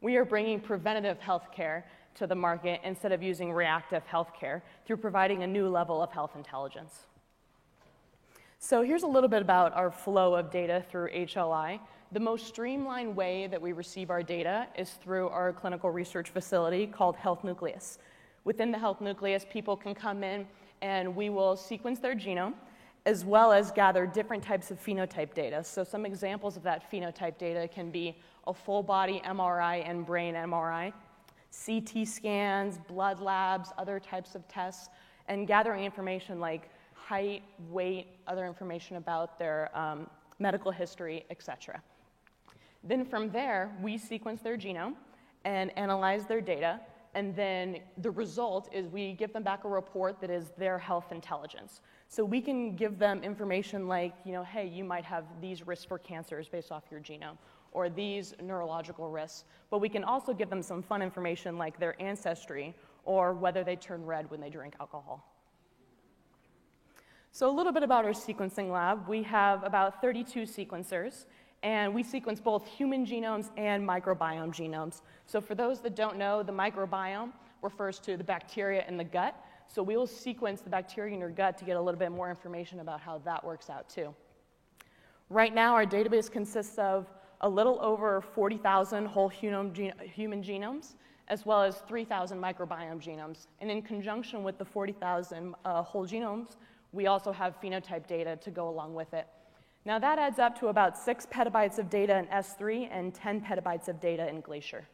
[0.00, 1.84] We are bringing preventative healthcare
[2.16, 6.32] to the market instead of using reactive healthcare through providing a new level of health
[6.34, 7.06] intelligence.
[8.60, 11.78] So here's a little bit about our flow of data through HLI.
[12.10, 16.88] The most streamlined way that we receive our data is through our clinical research facility
[16.88, 17.98] called Health Nucleus.
[18.42, 20.44] Within the Health Nucleus, people can come in
[20.82, 22.54] and we will sequence their genome
[23.06, 25.62] as well as gather different types of phenotype data.
[25.62, 30.34] So, some examples of that phenotype data can be a full body MRI and brain
[30.34, 30.92] MRI,
[31.64, 34.88] CT scans, blood labs, other types of tests,
[35.28, 36.70] and gathering information like
[37.08, 40.06] height, weight, other information about their um,
[40.38, 41.82] medical history, etc.
[42.84, 44.94] Then from there, we sequence their genome
[45.46, 46.80] and analyze their data.
[47.14, 51.10] And then the result is we give them back a report that is their health
[51.10, 51.80] intelligence.
[52.08, 55.86] So we can give them information like, you know, hey, you might have these risks
[55.86, 57.38] for cancers based off your genome,
[57.72, 59.44] or these neurological risks.
[59.70, 63.76] But we can also give them some fun information like their ancestry or whether they
[63.76, 65.37] turn red when they drink alcohol.
[67.38, 69.06] So, a little bit about our sequencing lab.
[69.06, 71.26] We have about 32 sequencers,
[71.62, 75.02] and we sequence both human genomes and microbiome genomes.
[75.26, 77.30] So, for those that don't know, the microbiome
[77.62, 79.36] refers to the bacteria in the gut.
[79.68, 82.28] So, we will sequence the bacteria in your gut to get a little bit more
[82.28, 84.12] information about how that works out, too.
[85.30, 87.06] Right now, our database consists of
[87.42, 90.94] a little over 40,000 whole human genomes,
[91.28, 93.46] as well as 3,000 microbiome genomes.
[93.60, 96.56] And in conjunction with the 40,000 uh, whole genomes,
[96.92, 99.26] we also have phenotype data to go along with it.
[99.84, 103.88] Now that adds up to about six petabytes of data in S3 and 10 petabytes
[103.88, 104.86] of data in Glacier.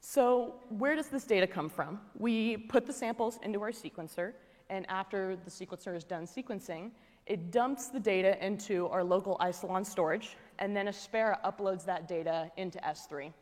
[0.00, 2.00] So where does this data come from?
[2.16, 4.34] We put the samples into our sequencer,
[4.70, 6.90] and after the sequencer is done sequencing,
[7.26, 12.50] it dumps the data into our local Isilon storage, and then Aspera uploads that data
[12.56, 13.32] into S3.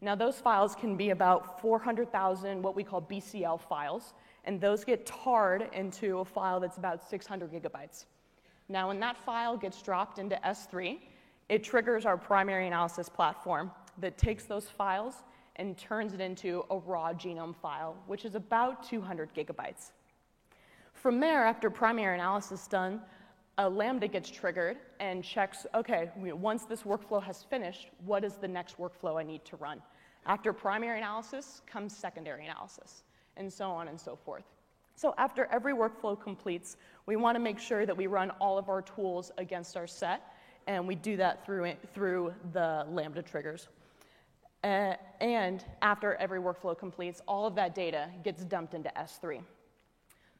[0.00, 4.12] Now, those files can be about 400,000 what we call BCL files,
[4.46, 8.06] and those get tarred into a file that's about 600 gigabytes.
[8.68, 10.98] Now, when that file gets dropped into S3,
[11.48, 15.14] it triggers our primary analysis platform that takes those files
[15.56, 19.92] and turns it into a raw genome file, which is about 200 gigabytes.
[20.92, 23.00] From there, after primary analysis is done,
[23.58, 28.48] a Lambda gets triggered and checks, okay, once this workflow has finished, what is the
[28.48, 29.80] next workflow I need to run?
[30.26, 33.04] After primary analysis comes secondary analysis,
[33.36, 34.44] and so on and so forth.
[34.94, 38.68] So after every workflow completes, we want to make sure that we run all of
[38.68, 40.22] our tools against our set,
[40.66, 43.68] and we do that through, through the Lambda triggers.
[44.64, 49.42] Uh, and after every workflow completes, all of that data gets dumped into S3.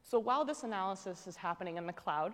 [0.02, 2.32] So while this analysis is happening in the cloud,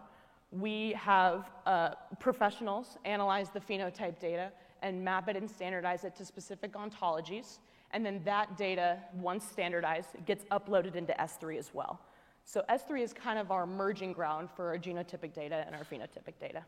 [0.52, 1.90] we have uh,
[2.20, 4.52] professionals analyze the phenotype data
[4.82, 7.58] and map it and standardize it to specific ontologies.
[7.92, 12.00] And then that data, once standardized, gets uploaded into S3 as well.
[12.44, 16.38] So S3 is kind of our merging ground for our genotypic data and our phenotypic
[16.40, 16.64] data.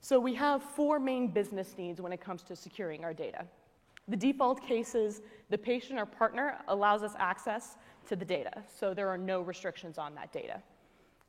[0.00, 3.44] So we have four main business needs when it comes to securing our data.
[4.08, 7.76] The default case is the patient or partner allows us access
[8.08, 10.60] to the data, so there are no restrictions on that data.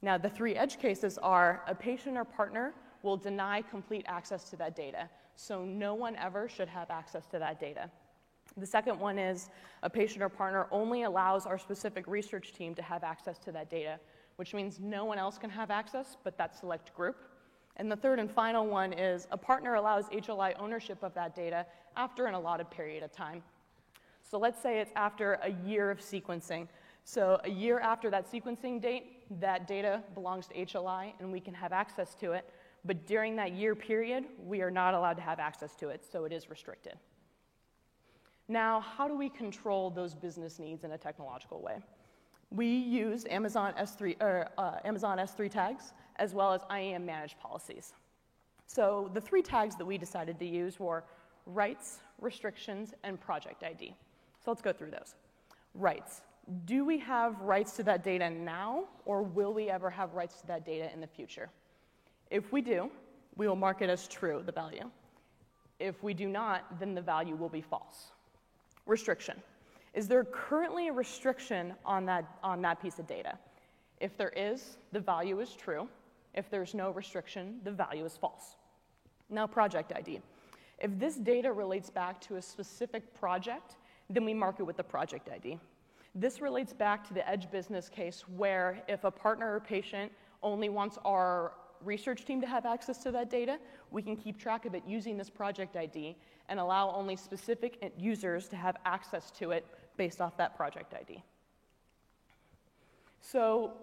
[0.02, 2.74] Now, the three edge cases are a patient or partner
[3.06, 7.40] will deny complete access to that data, so no one ever should have access to
[7.40, 7.90] that data.
[8.58, 9.50] The second one is
[9.84, 13.70] a patient or partner only allows our specific research team to have access to that
[13.70, 14.00] data,
[14.38, 17.18] which means no one else can have access but that select group.
[17.78, 21.66] And the third and final one is a partner allows HLI ownership of that data
[21.98, 23.44] after an allotted period of time.
[24.24, 26.68] So let's say it's after a year of sequencing.
[27.04, 31.54] So a year after that sequencing date, that data belongs to HLI and we can
[31.54, 32.50] have access to it.
[32.86, 36.26] But during that year period, we are not allowed to have access to it, so
[36.26, 36.94] it is restricted.
[38.48, 41.78] Now, how do we control those business needs in a technological way?
[42.52, 47.94] We use Amazon S3, or, uh, Amazon S3 tags as well as IAM managed policies.
[48.68, 51.04] So the three tags that we decided to use were
[51.48, 53.96] rights, restrictions, and project ID.
[54.44, 55.16] So let's go through those.
[55.74, 56.22] Rights.
[56.66, 60.48] Do we have rights to that data now, or will we ever have rights to
[60.48, 61.50] that data in the future?
[62.36, 62.92] If we do,
[63.38, 64.92] we will mark it as true, the value.
[65.80, 68.12] If we do not, then the value will be false.
[68.86, 69.42] Restriction.
[69.94, 73.38] Is there currently a restriction on that, on that piece of data?
[74.02, 75.88] If there is, the value is true.
[76.34, 78.58] If there's no restriction, the value is false.
[79.30, 80.20] Now, project ID.
[80.80, 83.78] If this data relates back to a specific project,
[84.10, 85.58] then we mark it with the project ID.
[86.14, 90.12] This relates back to the edge business case where if a partner or patient
[90.44, 91.54] only wants our
[91.86, 93.60] research team to have access to that data,
[93.92, 96.16] we can keep track of it using this project ID
[96.50, 99.66] and allow only specific users to have access to it
[99.98, 101.24] based off that project ID.
[103.22, 103.74] So,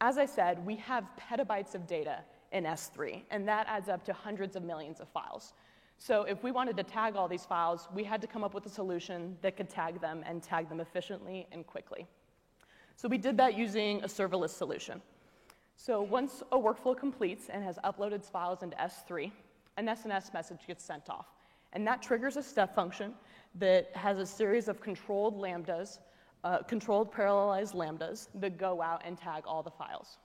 [0.00, 2.18] as I said, we have petabytes of data
[2.52, 5.54] in S3, and that adds up to hundreds of millions of files.
[5.98, 8.66] So, if we wanted to tag all these files, we had to come up with
[8.66, 12.06] a solution that could tag them and tag them efficiently and quickly.
[12.96, 15.00] So, we did that using a serverless solution.
[15.76, 19.30] So once a workflow completes and has uploaded its files into S3,
[19.76, 21.26] an SNS message gets sent off.
[21.72, 23.14] And that triggers a step function
[23.56, 25.98] that has a series of controlled lambdas,
[26.44, 30.18] uh, controlled parallelized lambdas that go out and tag all the files.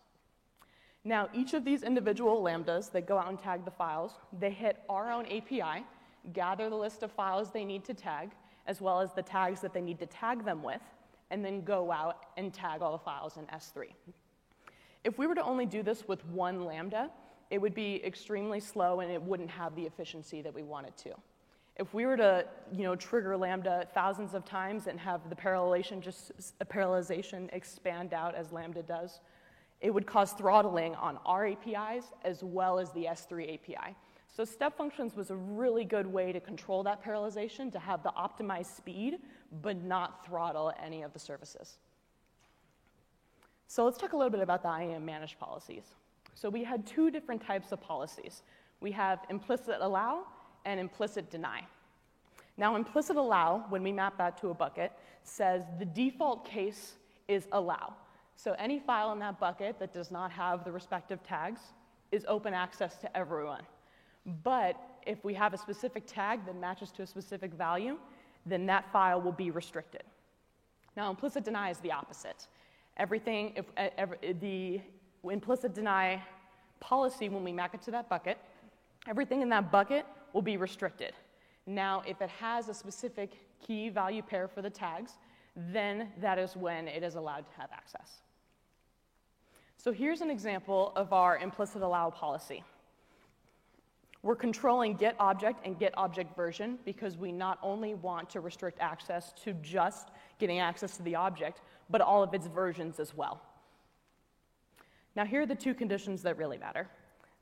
[1.04, 4.80] Now, each of these individual lambdas that go out and tag the files, they hit
[4.90, 5.86] our own API,
[6.34, 8.32] gather the list of files they need to tag,
[8.68, 10.82] as well as the tags that they need to tag them with,
[11.32, 13.88] and then go out and tag all the files in S3.
[15.04, 17.10] If we were to only do this with one lambda,
[17.50, 20.98] it would be extremely slow and it wouldn't have the efficiency that we want it
[20.98, 21.16] to.
[21.78, 26.02] If we were to, you know, trigger lambda thousands of times and have the parallelization
[26.02, 29.22] just uh, parallelization expand out as lambda does,
[29.80, 33.96] it would cause throttling on our APIs as well as the S3 API.
[34.28, 38.12] So step functions was a really good way to control that parallelization to have the
[38.12, 39.20] optimized speed
[39.62, 41.80] but not throttle any of the services.
[43.70, 45.94] So let's talk a little bit about the IAM managed policies.
[46.34, 48.42] So we had two different types of policies.
[48.80, 50.24] We have implicit allow
[50.66, 51.62] and implicit deny.
[52.58, 54.92] Now, implicit allow, when we map that to a bucket,
[55.22, 56.96] says the default case
[57.28, 57.94] is allow.
[58.36, 61.62] So any file in that bucket that does not have the respective tags
[62.12, 63.62] is open access to everyone.
[64.44, 67.98] But if we have a specific tag that matches to a specific value,
[68.48, 70.04] then that file will be restricted.
[70.98, 72.48] Now, implicit deny is the opposite.
[73.00, 74.82] Everything, if, the
[75.24, 76.22] implicit deny
[76.80, 78.38] policy, when we map it to that bucket,
[79.08, 81.14] everything in that bucket will be restricted.
[81.66, 85.14] Now, if it has a specific key value pair for the tags,
[85.56, 88.22] then that is when it is allowed to have access.
[89.78, 92.64] So here's an example of our implicit allow policy.
[94.22, 98.80] We're controlling get object and get object version because we not only want to restrict
[98.82, 103.42] access to just getting access to the object, but all of its versions as well.
[105.16, 106.88] Now, here are the two conditions that really matter.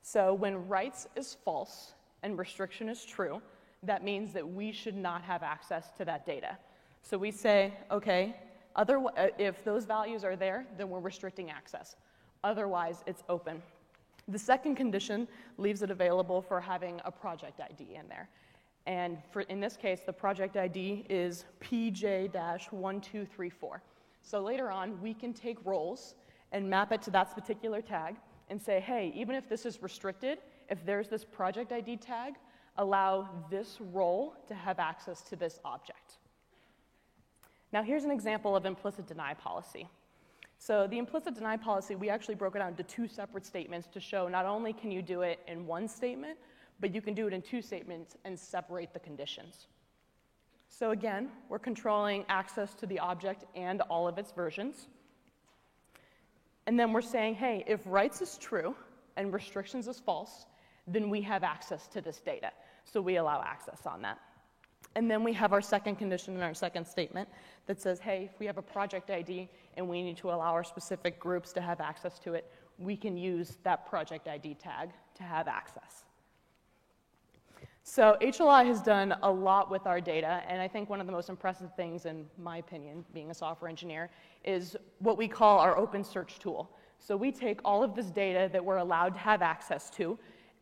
[0.02, 1.92] So, when rights is false
[2.22, 3.42] and restriction is true,
[3.82, 6.56] that means that we should not have access to that data.
[7.02, 8.36] So, we say, okay,
[8.74, 11.96] other, uh, if those values are there, then we're restricting access.
[12.44, 13.62] Otherwise, it's open.
[14.28, 15.26] The second condition
[15.56, 18.28] leaves it available for having a project ID in there.
[18.86, 23.82] And for, in this case, the project ID is PJ 1234.
[24.28, 26.14] So later on, we can take roles
[26.52, 28.16] and map it to that particular tag
[28.50, 30.36] and say, hey, even if this is restricted,
[30.68, 32.34] if there's this project ID tag,
[32.76, 36.18] allow this role to have access to this object.
[37.72, 39.88] Now, here's an example of implicit deny policy.
[40.58, 44.00] So, the implicit deny policy, we actually broke it down into two separate statements to
[44.00, 46.36] show not only can you do it in one statement,
[46.80, 49.68] but you can do it in two statements and separate the conditions.
[50.68, 54.88] So again, we're controlling access to the object and all of its versions.
[56.66, 58.74] And then we're saying, hey, if rights is true
[59.16, 60.46] and restrictions is false,
[60.86, 62.50] then we have access to this data.
[62.84, 64.18] So we allow access on that.
[64.94, 67.28] And then we have our second condition in our second statement
[67.66, 70.64] that says, hey, if we have a project ID and we need to allow our
[70.64, 75.22] specific groups to have access to it, we can use that project ID tag to
[75.22, 76.04] have access.
[77.90, 81.12] So HLI has done a lot with our data, and I think one of the
[81.12, 84.10] most impressive things, in my opinion, being a software engineer,
[84.44, 86.70] is what we call our open search tool.
[86.98, 90.18] So we take all of this data that we're allowed to have access to,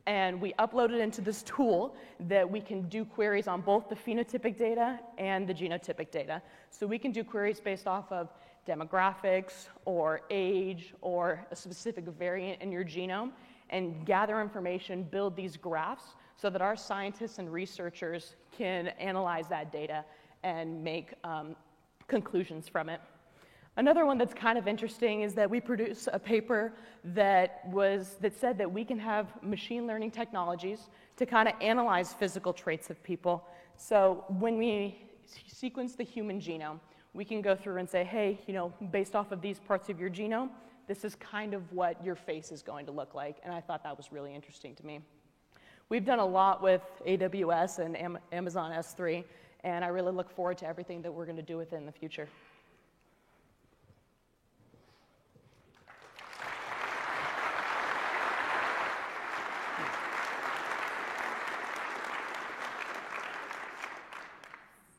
[0.06, 1.96] and we upload it into this tool
[2.28, 6.40] that we can do queries on both the phenotypic data and the genotypic data.
[6.70, 8.28] So we can do queries based off of
[8.68, 13.32] demographics or age or a specific variant in your genome
[13.70, 19.72] and gather information, build these graphs so that our scientists and researchers can analyze that
[19.72, 20.04] data
[20.42, 21.56] and make um,
[22.08, 23.00] conclusions from it.
[23.78, 26.72] Another one that's kind of interesting is that we produce a paper
[27.04, 32.14] that was that said that we can have machine learning technologies to kind of analyze
[32.14, 33.46] physical traits of people.
[33.76, 35.02] So when we
[35.46, 36.80] sequence the human genome,
[37.12, 40.00] we can go through and say, hey, you know, based off of these parts of
[40.00, 40.48] your genome,
[40.86, 43.36] this is kind of what your face is going to look like.
[43.44, 45.00] And I thought that was really interesting to me.
[45.88, 49.22] We've done a lot with AWS and Am Amazon S3,
[49.62, 51.86] and I really look forward to everything that we're going to do with it in
[51.86, 52.26] the future.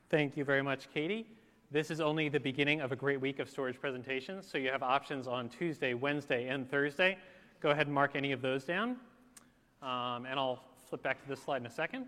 [0.08, 1.26] Thank you very much, Katie.
[1.70, 4.82] This is only the beginning of a great week of storage presentations, so you have
[4.82, 7.18] options on Tuesday, Wednesday, and Thursday.
[7.60, 8.96] Go ahead and mark any of those down.
[9.82, 12.06] Um, and I'll flip back to this slide in a second.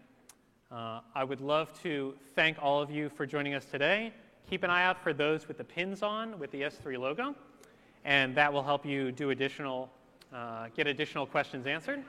[0.72, 4.10] Uh, I would love to thank all of you for joining us today.
[4.48, 7.34] Keep an eye out for those with the pins on with the S3 logo,
[8.06, 9.90] and that will help you do additional,
[10.32, 12.02] uh, get additional questions answered.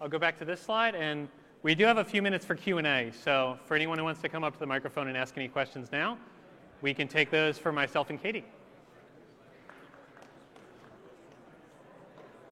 [0.00, 1.28] I'll go back to this slide, and
[1.64, 4.44] we do have a few minutes for Q&A, so for anyone who wants to come
[4.44, 6.16] up to the microphone and ask any questions now,
[6.80, 8.44] we can take those for myself and Katie.